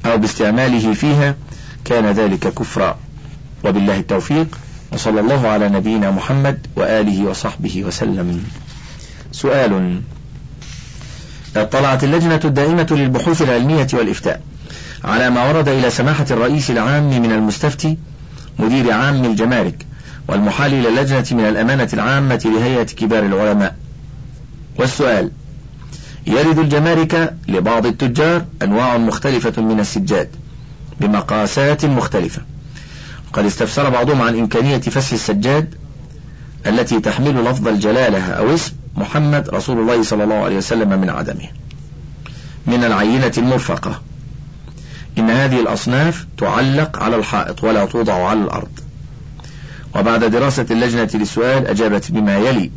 أو 0.06 0.18
باستعماله 0.18 0.94
فيها 0.94 1.34
كان 1.84 2.06
ذلك 2.06 2.54
كفرا. 2.54 2.98
وبالله 3.64 3.96
التوفيق 3.98 4.58
وصلى 4.92 5.20
الله 5.20 5.48
على 5.48 5.68
نبينا 5.68 6.10
محمد 6.10 6.66
وآله 6.76 7.24
وصحبه 7.24 7.84
وسلم. 7.84 8.44
سؤال 9.32 10.00
اطلعت 11.56 12.04
اللجنة 12.04 12.40
الدائمة 12.44 12.86
للبحوث 12.90 13.42
العلمية 13.42 13.86
والإفتاء 13.92 14.42
على 15.04 15.30
ما 15.30 15.48
ورد 15.48 15.68
إلى 15.68 15.90
سماحة 15.90 16.26
الرئيس 16.30 16.70
العام 16.70 17.22
من 17.22 17.32
المستفتي 17.32 17.98
مدير 18.58 18.92
عام 18.92 19.24
الجمارك 19.24 19.86
والمحال 20.28 20.74
إلى 20.74 20.88
اللجنة 20.88 21.26
من 21.30 21.48
الأمانة 21.48 21.88
العامة 21.92 22.42
لهيئة 22.44 22.82
كبار 22.82 23.26
العلماء. 23.26 23.76
والسؤال 24.78 25.30
يرد 26.28 26.58
الجمارك 26.58 27.34
لبعض 27.48 27.86
التجار 27.86 28.44
أنواع 28.62 28.96
مختلفة 28.96 29.62
من 29.62 29.80
السجاد 29.80 30.28
بمقاسات 31.00 31.84
مختلفة. 31.84 32.42
قد 33.32 33.44
استفسر 33.44 33.90
بعضهم 33.90 34.22
عن 34.22 34.38
إمكانية 34.38 34.78
فسح 34.78 35.12
السجاد 35.12 35.74
التي 36.66 37.00
تحمل 37.00 37.44
لفظ 37.44 37.68
الجلالة 37.68 38.30
أو 38.30 38.54
اسم 38.54 38.72
محمد 38.96 39.48
رسول 39.48 39.78
الله 39.80 40.02
صلى 40.02 40.24
الله 40.24 40.34
عليه 40.34 40.56
وسلم 40.56 41.00
من 41.00 41.10
عدمه. 41.10 41.48
من 42.66 42.84
العينة 42.84 43.32
المرفقة. 43.38 44.00
إن 45.18 45.30
هذه 45.30 45.60
الأصناف 45.60 46.26
تعلق 46.38 47.02
على 47.02 47.16
الحائط 47.16 47.64
ولا 47.64 47.84
توضع 47.84 48.28
على 48.28 48.40
الأرض. 48.40 48.80
وبعد 49.96 50.24
دراسة 50.24 50.66
اللجنة 50.70 51.10
للسؤال 51.14 51.66
أجابت 51.66 52.12
بما 52.12 52.38
يلي 52.38 52.70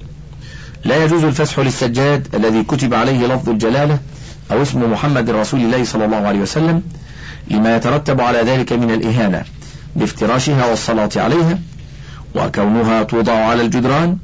لا 0.85 1.03
يجوز 1.03 1.23
الفسح 1.23 1.59
للسجاد 1.59 2.35
الذي 2.35 2.63
كتب 2.63 2.93
عليه 2.93 3.27
لفظ 3.27 3.49
الجلالة 3.49 3.99
أو 4.51 4.61
اسم 4.61 4.91
محمد 4.91 5.29
رسول 5.29 5.59
الله 5.59 5.83
صلى 5.83 6.05
الله 6.05 6.17
عليه 6.17 6.39
وسلم 6.39 6.81
لما 7.47 7.75
يترتب 7.75 8.21
على 8.21 8.41
ذلك 8.41 8.73
من 8.73 8.91
الإهانة 8.91 9.43
بافتراشها 9.95 10.65
والصلاة 10.65 11.09
عليها 11.15 11.59
وكونها 12.35 13.03
توضع 13.03 13.33
على 13.33 13.61
الجدران 13.61 14.17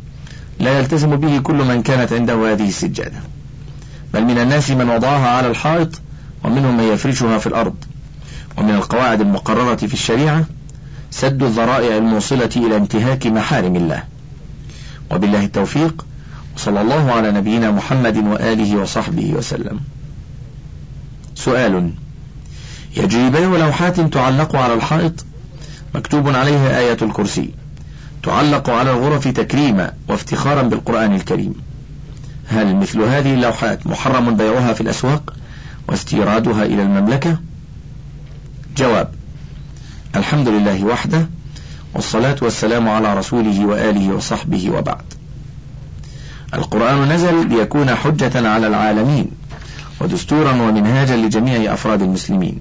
لا 0.60 0.80
يلتزم 0.80 1.16
به 1.16 1.40
كل 1.40 1.56
من 1.56 1.84
كانت 1.84 2.14
عنده 2.14 2.52
هذه 2.52 2.68
السجادة. 2.68 3.18
بل 4.14 4.24
من 4.24 4.38
الناس 4.38 4.72
من 4.72 4.90
وضعها 4.90 5.30
على 5.30 5.48
الحائط 5.48 6.02
ومنهم 6.44 6.78
من 6.78 6.84
يفرشها 6.84 7.38
في 7.38 7.48
الأرض. 7.48 7.76
ومن 8.58 8.76
القواعد 8.76 9.22
المقررة 9.22 9.76
في 9.76 9.94
الشريعة 9.94 10.46
سد 11.12 11.44
الذرائع 11.44 11.98
الموصلة 11.98 12.50
إلى 12.56 12.78
انتهاك 12.78 13.28
محارم 13.28 13.76
الله. 13.76 14.04
وبالله 15.12 15.46
التوفيق 15.46 16.06
صلى 16.58 16.82
الله 16.82 17.12
على 17.12 17.32
نبينا 17.32 17.72
محمد 17.72 18.18
وآله 18.18 18.76
وصحبه 18.76 19.34
وسلم. 19.34 19.80
سؤال 21.36 21.94
يجري 22.98 23.30
بيع 23.30 23.50
لوحات 23.50 24.00
تعلق 24.00 24.56
على 24.56 24.74
الحائط؟ 24.74 25.26
مكتوب 25.96 26.30
عليها 26.30 26.80
آية 26.80 26.98
الكرسي. 27.02 27.54
تعلق 28.24 28.70
على 28.70 28.92
الغرف 28.92 29.28
تكريما 29.28 29.94
وافتخارا 30.08 30.62
بالقرآن 30.62 31.16
الكريم. 31.16 31.54
هل 32.48 32.76
مثل 32.76 33.02
هذه 33.02 33.34
اللوحات 33.34 33.88
محرم 33.88 34.38
بيعها 34.38 34.74
في 34.74 34.82
الأسواق 34.82 35.34
واستيرادها 35.88 36.66
إلى 36.66 36.84
المملكة؟ 36.84 37.38
جواب 38.78 39.12
الحمد 40.16 40.48
لله 40.48 40.84
وحده 40.84 41.30
والصلاة 41.94 42.36
والسلام 42.42 42.90
على 42.90 43.14
رسوله 43.14 43.66
وآله 43.66 44.14
وصحبه 44.14 44.70
وبعد. 44.70 45.17
القرآن 46.54 47.10
نزل 47.10 47.50
ليكون 47.50 47.96
حجة 47.96 48.50
على 48.50 48.68
العالمين 48.68 49.32
ودستورا 50.02 50.52
ومنهاجا 50.52 51.16
لجميع 51.16 51.74
أفراد 51.74 52.02
المسلمين. 52.02 52.60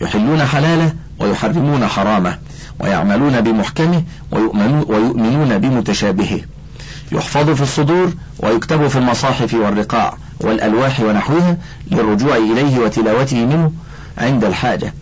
يحلون 0.00 0.44
حلاله 0.44 0.92
ويحرمون 1.18 1.86
حرامه 1.86 2.38
ويعملون 2.80 3.40
بمحكمه 3.40 4.02
ويؤمنون 4.88 5.58
بمتشابهه. 5.58 6.40
يحفظ 7.12 7.50
في 7.50 7.62
الصدور 7.62 8.12
ويكتب 8.38 8.88
في 8.88 8.98
المصاحف 8.98 9.54
والرقاع 9.54 10.16
والألواح 10.40 11.00
ونحوها 11.00 11.56
للرجوع 11.90 12.36
إليه 12.36 12.78
وتلاوته 12.78 13.46
منه 13.46 13.72
عند 14.18 14.44
الحاجة. 14.44 14.94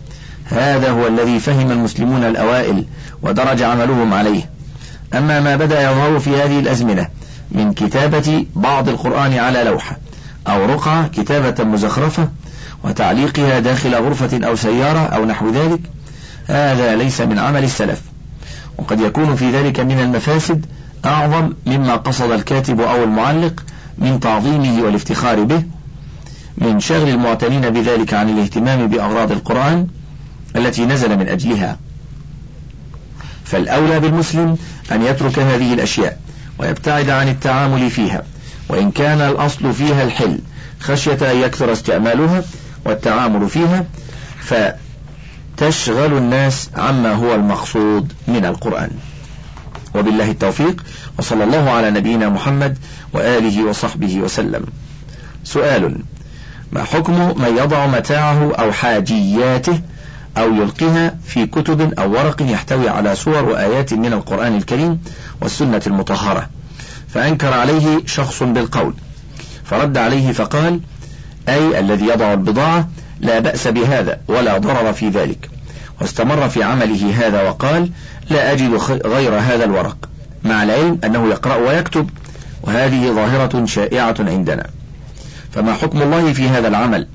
هذا 0.45 0.91
هو 0.91 1.07
الذي 1.07 1.39
فهم 1.39 1.71
المسلمون 1.71 2.23
الأوائل 2.23 2.85
ودرج 3.21 3.61
عملهم 3.61 4.13
عليه. 4.13 4.49
أما 5.13 5.39
ما 5.39 5.55
بدأ 5.55 5.91
يظهر 5.91 6.19
في 6.19 6.29
هذه 6.29 6.59
الأزمنة 6.59 7.07
من 7.51 7.73
كتابة 7.73 8.45
بعض 8.55 8.89
القرآن 8.89 9.33
على 9.33 9.63
لوحة 9.63 9.97
أو 10.47 10.65
رقعة 10.65 11.07
كتابة 11.07 11.63
مزخرفة 11.63 12.29
وتعليقها 12.83 13.59
داخل 13.59 13.95
غرفة 13.95 14.47
أو 14.47 14.55
سيارة 14.55 14.99
أو 14.99 15.25
نحو 15.25 15.49
ذلك. 15.49 15.79
هذا 16.47 16.95
ليس 16.95 17.21
من 17.21 17.39
عمل 17.39 17.63
السلف. 17.63 18.01
وقد 18.77 19.01
يكون 19.01 19.35
في 19.35 19.51
ذلك 19.51 19.79
من 19.79 19.99
المفاسد 19.99 20.65
أعظم 21.05 21.53
مما 21.65 21.95
قصد 21.95 22.31
الكاتب 22.31 22.81
أو 22.81 23.03
المعلق 23.03 23.63
من 23.97 24.19
تعظيمه 24.19 24.83
والافتخار 24.83 25.43
به. 25.43 25.63
من 26.57 26.79
شغل 26.79 27.09
المعتنين 27.09 27.69
بذلك 27.69 28.13
عن 28.13 28.29
الاهتمام 28.29 28.87
بأغراض 28.87 29.31
القرآن 29.31 29.87
التي 30.55 30.85
نزل 30.85 31.17
من 31.17 31.27
أجلها. 31.27 31.77
فالأولى 33.45 33.99
بالمسلم 33.99 34.57
أن 34.91 35.01
يترك 35.01 35.39
هذه 35.39 35.73
الأشياء. 35.73 36.19
ويبتعد 36.59 37.09
عن 37.09 37.27
التعامل 37.27 37.89
فيها 37.89 38.23
وإن 38.69 38.91
كان 38.91 39.21
الأصل 39.21 39.73
فيها 39.73 40.03
الحل 40.03 40.39
خشية 40.79 41.31
أن 41.31 41.37
يكثر 41.37 41.71
استعمالها 41.71 42.43
والتعامل 42.85 43.49
فيها 43.49 43.85
تشغل 45.57 46.17
الناس 46.17 46.69
عما 46.75 47.13
هو 47.13 47.35
المقصود 47.35 48.13
من 48.27 48.45
القرآن. 48.45 48.89
وبالله 49.95 50.31
التوفيق 50.31 50.83
وصلى 51.19 51.43
الله 51.43 51.69
على 51.69 51.91
نبينا 51.91 52.29
محمد 52.29 52.77
وآله 53.13 53.63
وصحبه 53.63 54.19
وسلم. 54.19 54.65
سؤال 55.43 55.99
ما 56.71 56.83
حكم 56.83 57.41
من 57.41 57.57
يضع 57.57 57.87
متاعه 57.87 58.51
أو 58.55 58.71
حاجياته 58.71 59.81
أو 60.37 60.53
يلقيها 60.53 61.17
في 61.25 61.45
كتب 61.45 61.93
أو 61.99 62.11
ورق 62.11 62.41
يحتوي 62.41 62.89
على 62.89 63.15
صور 63.15 63.45
وآيات 63.45 63.93
من 63.93 64.13
القرآن 64.13 64.57
الكريم 64.57 64.99
والسنة 65.41 65.81
المطهرة. 65.87 66.49
فأنكر 67.07 67.53
عليه 67.53 68.05
شخص 68.05 68.43
بالقول. 68.43 68.93
فرد 69.63 69.97
عليه 69.97 70.31
فقال 70.31 70.79
أي 71.49 71.79
الذي 71.79 72.05
يضع 72.05 72.33
البضاعة 72.33 72.89
لا 73.19 73.39
بأس 73.39 73.67
بهذا 73.67 74.19
ولا 74.27 74.57
ضرر 74.57 74.93
في 74.93 75.09
ذلك. 75.09 75.49
واستمر 76.01 76.49
في 76.49 76.63
عمله 76.63 77.27
هذا 77.27 77.41
وقال 77.41 77.89
لا 78.29 78.51
أجد 78.51 78.73
غير 79.05 79.39
هذا 79.39 79.63
الورق. 79.63 79.97
مع 80.43 80.63
العلم 80.63 80.99
أنه 81.03 81.27
يقرأ 81.27 81.55
ويكتب 81.55 82.09
وهذه 82.63 83.11
ظاهرة 83.11 83.65
شائعة 83.65 84.15
عندنا. 84.19 84.67
فما 85.51 85.73
حكم 85.73 86.01
الله 86.01 86.33
في 86.33 86.49
هذا 86.49 86.67
العمل؟ 86.67 87.07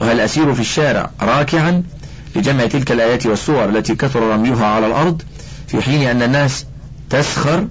وهل 0.00 0.20
أسير 0.20 0.54
في 0.54 0.60
الشارع 0.60 1.10
راكعا 1.22 1.82
لجمع 2.36 2.66
تلك 2.66 2.92
الآيات 2.92 3.26
والسور 3.26 3.64
التي 3.64 3.94
كثر 3.94 4.22
رميها 4.22 4.66
على 4.66 4.86
الأرض 4.86 5.22
في 5.68 5.82
حين 5.82 6.02
أن 6.08 6.22
الناس 6.22 6.66
تسخر 7.10 7.68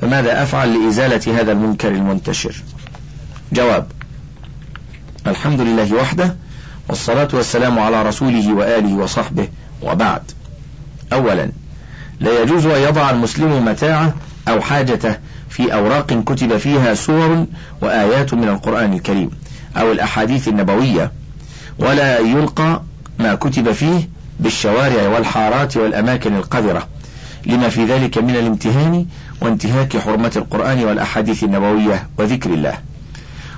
فماذا 0.00 0.42
أفعل 0.42 0.84
لإزالة 0.84 1.40
هذا 1.40 1.52
المنكر 1.52 1.88
المنتشر؟ 1.88 2.54
جواب 3.52 3.86
الحمد 5.26 5.60
لله 5.60 5.94
وحده 5.94 6.36
والصلاة 6.88 7.28
والسلام 7.32 7.78
على 7.78 8.02
رسوله 8.02 8.54
وآله 8.54 8.94
وصحبه 8.94 9.48
وبعد. 9.82 10.22
أولا 11.12 11.50
لا 12.20 12.42
يجوز 12.42 12.66
أن 12.66 12.82
يضع 12.82 13.10
المسلم 13.10 13.64
متاعه 13.64 14.14
أو 14.48 14.60
حاجته 14.60 15.16
في 15.48 15.74
أوراق 15.74 16.06
كتب 16.06 16.56
فيها 16.56 16.94
سور 16.94 17.46
وآيات 17.82 18.34
من 18.34 18.48
القرآن 18.48 18.92
الكريم 18.92 19.30
أو 19.76 19.92
الأحاديث 19.92 20.48
النبوية 20.48 21.12
ولا 21.78 22.18
يلقى 22.18 22.82
ما 23.18 23.34
كتب 23.34 23.72
فيه 23.72 24.08
بالشوارع 24.40 25.08
والحارات 25.08 25.76
والأماكن 25.76 26.36
القذرة. 26.36 26.88
لما 27.46 27.68
في 27.68 27.84
ذلك 27.84 28.18
من 28.18 28.36
الامتهان 28.36 29.06
وانتهاك 29.40 29.96
حرمة 29.96 30.32
القرآن 30.36 30.84
والأحاديث 30.84 31.44
النبوية 31.44 32.06
وذكر 32.18 32.50
الله. 32.50 32.78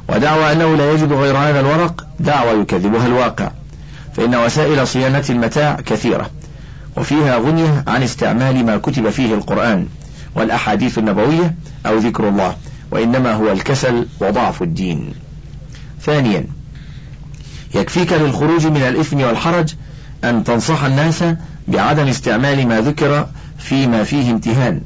ودعوى 0.09 0.53
أنه 0.53 0.77
لا 0.77 0.92
يجد 0.92 1.12
غير 1.12 1.37
هذا 1.37 1.61
الورق 1.61 2.07
دعوى 2.20 2.61
يكذبها 2.61 3.07
الواقع. 3.07 3.51
فإن 4.16 4.35
وسائل 4.35 4.87
صيانة 4.87 5.25
المتاع 5.31 5.77
كثيرة 5.87 6.31
وفيها 6.96 7.38
غنية 7.38 7.85
عن 7.87 8.03
استعمال 8.03 8.66
ما 8.66 8.77
كتب 8.77 9.11
فيه 9.11 9.35
القرآن 9.35 9.87
والأحاديث 10.35 10.99
النبوية 10.99 11.55
أو 11.87 11.96
ذكر 11.99 12.29
الله 12.29 12.57
وإنما 12.90 13.33
هو 13.33 13.53
الكسل 13.53 14.07
وضعف 14.20 14.62
الدين. 14.62 15.14
ثانيا 16.03 16.46
يكفيك 17.75 18.12
للخروج 18.12 18.66
من 18.66 18.83
الإثم 18.83 19.20
والحرج 19.20 19.75
أن 20.25 20.44
تنصح 20.44 20.85
الناس 20.85 21.25
بعدم 21.68 22.09
استعمال 22.09 22.68
ما 22.68 22.81
ذكر 22.81 23.27
فيما 23.69 24.05
فيه 24.05 24.31
امتهان 24.31 24.81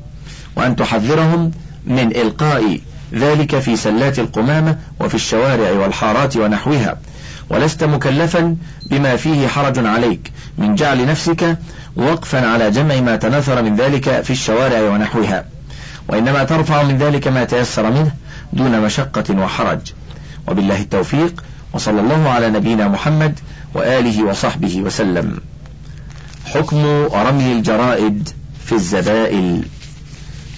وأن 0.57 0.77
تحذرهم 0.77 1.51
من 1.87 2.16
إلقاء 2.16 2.81
ذلك 3.14 3.59
في 3.59 3.77
سلات 3.77 4.19
القمامة 4.19 4.79
وفي 5.01 5.14
الشوارع 5.14 5.71
والحارات 5.71 6.37
ونحوها. 6.37 6.99
ولست 7.51 7.85
مكلفا 7.85 8.57
بما 8.90 9.16
فيه 9.16 9.49
حرج 9.49 9.87
عليك 9.87 10.33
من 10.59 10.75
جعل 10.75 11.07
نفسك 11.07 11.59
وقفا 11.97 12.47
على 12.47 12.71
جمع 12.71 13.01
ما 13.01 13.16
تناثر 13.16 13.62
من 13.62 13.77
ذلك 13.77 14.21
في 14.21 14.31
الشوارع 14.31 14.81
ونحوها. 14.81 15.45
وإنما 16.09 16.45
ترفع 16.45 16.83
من 16.83 16.99
ذلك 16.99 17.29
ما 17.29 17.45
تيسر 17.45 17.90
منه 17.90 18.11
دون 18.53 18.81
مشقة 18.81 19.43
وحرج. 19.43 19.81
وبالله 20.49 20.81
التوفيق 20.81 21.45
وصلى 21.73 22.01
الله 22.01 22.29
على 22.29 22.51
نبينا 22.51 22.88
محمد 22.88 23.40
وآله 23.75 24.25
وصحبه 24.25 24.81
وسلم. 24.81 25.40
حكم 26.47 26.85
رمي 27.14 27.53
الجرائد. 27.53 28.39
في 28.70 28.76
الزبائل. 28.76 29.62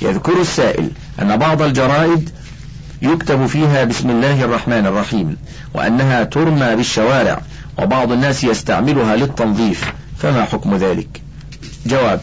يذكر 0.03 0.40
السائل 0.40 0.90
أن 1.22 1.37
بعض 1.37 1.62
الجرائد 1.62 2.31
يكتب 3.03 3.46
فيها 3.46 3.85
بسم 3.85 4.11
الله 4.11 4.44
الرحمن 4.44 4.87
الرحيم 4.87 5.37
وأنها 5.75 6.25
ترمى 6.25 6.77
بالشوارع 6.77 7.40
وبعض 7.79 8.12
الناس 8.12 8.44
يستعملها 8.44 9.16
للتنظيف. 9.16 9.92
فما 10.18 10.44
حكم 10.44 10.77
ذلك؟ 10.77 11.22
جواب 11.87 12.20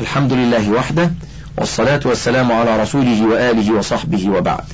الحمد 0.00 0.32
لله 0.32 0.70
وحده 0.70 1.10
والصلاة 1.58 2.00
والسلام 2.04 2.52
على 2.52 2.82
رسوله 2.82 3.26
وآله 3.26 3.74
وصحبه 3.74 4.30
وبعد. 4.30 4.64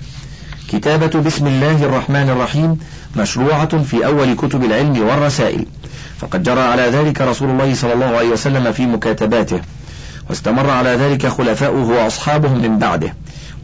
كتابة 0.69 1.21
بسم 1.21 1.47
الله 1.47 1.85
الرحمن 1.85 2.31
الرحيم 2.31 2.79
مشروعة 3.17 3.83
في 3.83 4.07
أول 4.07 4.35
كتب 4.35 4.65
العلم 4.65 5.09
والرسائل. 5.09 5.67
فقد 6.21 6.43
جرى 6.43 6.61
على 6.61 6.83
ذلك 6.83 7.21
رسول 7.21 7.51
الله 7.51 7.75
صلى 7.75 7.93
الله 7.93 8.17
عليه 8.17 8.29
وسلم 8.29 8.73
في 8.73 8.87
مكاتباته. 8.87 9.61
واستمر 10.29 10.71
على 10.71 10.91
ذلك 10.91 11.27
خلفاؤه 11.27 11.89
وأصحابه 11.89 12.49
من 12.49 12.79
بعده 12.79 13.15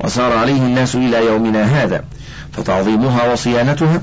وسار 0.05 0.33
عليه 0.33 0.62
الناس 0.62 0.94
إلى 0.94 1.27
يومنا 1.27 1.62
هذا 1.62 2.05
فتعظيمها 2.53 3.33
وصيانتها 3.33 4.03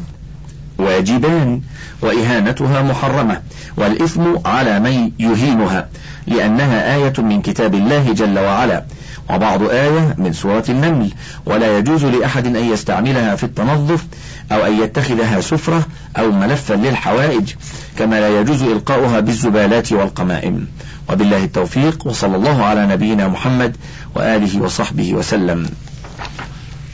واجبان 0.77 1.61
وإهانتها 2.01 2.81
محرمة 2.81 3.41
والإثم 3.77 4.21
على 4.45 4.79
من 4.79 5.11
يهينها 5.19 5.89
لأنها 6.27 6.95
آية 6.95 7.13
من 7.17 7.41
كتاب 7.41 7.75
الله 7.75 8.13
جل 8.13 8.39
وعلا 8.39 8.83
وبعض 9.29 9.63
آية 9.63 10.15
من 10.17 10.33
سورة 10.33 10.63
النمل 10.69 11.09
ولا 11.45 11.77
يجوز 11.77 12.05
لأحد 12.05 12.45
أن 12.45 12.71
يستعملها 12.71 13.35
في 13.35 13.43
التنظف 13.43 14.05
أو 14.51 14.65
أن 14.65 14.81
يتخذها 14.81 15.41
سفرة 15.41 15.85
أو 16.17 16.31
ملفا 16.31 16.73
للحوائج 16.73 17.53
كما 17.97 18.19
لا 18.19 18.39
يجوز 18.39 18.63
إلقاؤها 18.63 19.19
بالزبالات 19.19 19.93
والقمائم. 19.93 20.67
وبالله 21.11 21.43
التوفيق 21.43 22.07
وصلى 22.07 22.35
الله 22.35 22.63
على 22.63 22.87
نبينا 22.87 23.27
محمد 23.27 23.77
وآله 24.15 24.61
وصحبه 24.61 25.13
وسلم. 25.13 25.69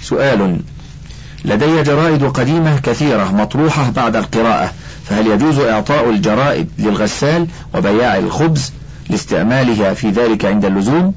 سؤال 0.01 0.59
لدي 1.45 1.83
جرائد 1.83 2.23
قديمة 2.23 2.79
كثيرة 2.79 3.31
مطروحة 3.31 3.89
بعد 3.89 4.15
القراءة 4.15 4.71
فهل 5.09 5.27
يجوز 5.27 5.59
إعطاء 5.59 6.09
الجرائد 6.09 6.69
للغسال 6.79 7.47
وبياع 7.75 8.17
الخبز 8.17 8.71
لاستعمالها 9.09 9.93
في 9.93 10.09
ذلك 10.09 10.45
عند 10.45 10.65
اللزوم؟ 10.65 11.13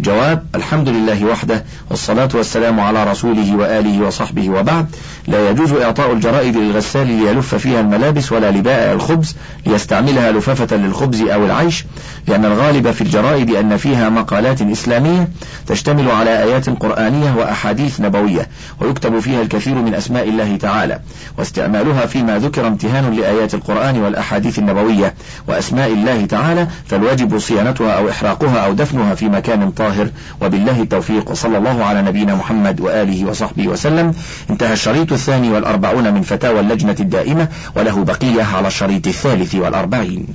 جواب 0.00 0.44
الحمد 0.54 0.88
لله 0.88 1.24
وحده 1.24 1.64
والصلاة 1.90 2.28
والسلام 2.34 2.80
على 2.80 3.04
رسوله 3.04 3.56
وآله 3.56 4.06
وصحبه 4.06 4.50
وبعد. 4.50 4.86
لا 5.28 5.50
يجوز 5.50 5.72
إعطاء 5.72 6.12
الجرائد 6.12 6.56
للغسال 6.56 7.06
ليلف 7.06 7.54
فيها 7.54 7.80
الملابس 7.80 8.32
ولا 8.32 8.50
لبائع 8.50 8.92
الخبز 8.92 9.36
ليستعملها 9.66 10.32
لفافة 10.32 10.76
للخبز 10.76 11.20
أو 11.20 11.46
العيش 11.46 11.84
لأن 12.26 12.44
الغالب 12.44 12.90
في 12.90 13.00
الجرائد 13.00 13.50
أن 13.50 13.76
فيها 13.76 14.08
مقالات 14.08 14.62
إسلامية 14.62 15.28
تشتمل 15.66 16.10
على 16.10 16.42
آيات 16.42 16.70
قرآنية 16.70 17.34
وأحاديث 17.36 18.00
نبوية 18.00 18.48
ويكتب 18.80 19.18
فيها 19.18 19.42
الكثير 19.42 19.74
من 19.74 19.94
أسماء 19.94 20.28
الله 20.28 20.56
تعالى. 20.56 21.00
واستعمالها 21.38 22.06
فيما 22.06 22.38
ذكر 22.38 22.66
امتهان 22.66 23.14
لآيات 23.14 23.54
القرآن 23.54 23.98
والأحاديث 23.98 24.58
النبوية 24.58 25.14
وأسماء 25.48 25.92
الله 25.92 26.26
تعالى 26.26 26.66
فالواجب 26.86 27.38
صيانتها 27.38 27.92
أو 27.92 28.10
إحراقها 28.10 28.66
أو 28.66 28.72
دفنها 28.72 29.14
في 29.14 29.28
مكان 29.28 29.70
طاهر. 29.70 29.87
الطاهر 29.88 30.10
وبالله 30.40 30.82
التوفيق 30.82 31.30
وصلى 31.30 31.58
الله 31.58 31.84
على 31.84 32.02
نبينا 32.02 32.34
محمد 32.34 32.80
وآله 32.80 33.24
وصحبه 33.24 33.68
وسلم. 33.68 34.14
انتهى 34.50 34.72
الشريط 34.72 35.12
الثاني 35.12 35.50
والأربعون 35.50 36.14
من 36.14 36.22
فتاوى 36.22 36.60
اللجنة 36.60 36.96
الدائمة 37.00 37.48
وله 37.76 38.04
بقية 38.04 38.42
على 38.42 38.68
الشريط 38.68 39.06
الثالث 39.06 39.54
والأربعين. 39.54 40.26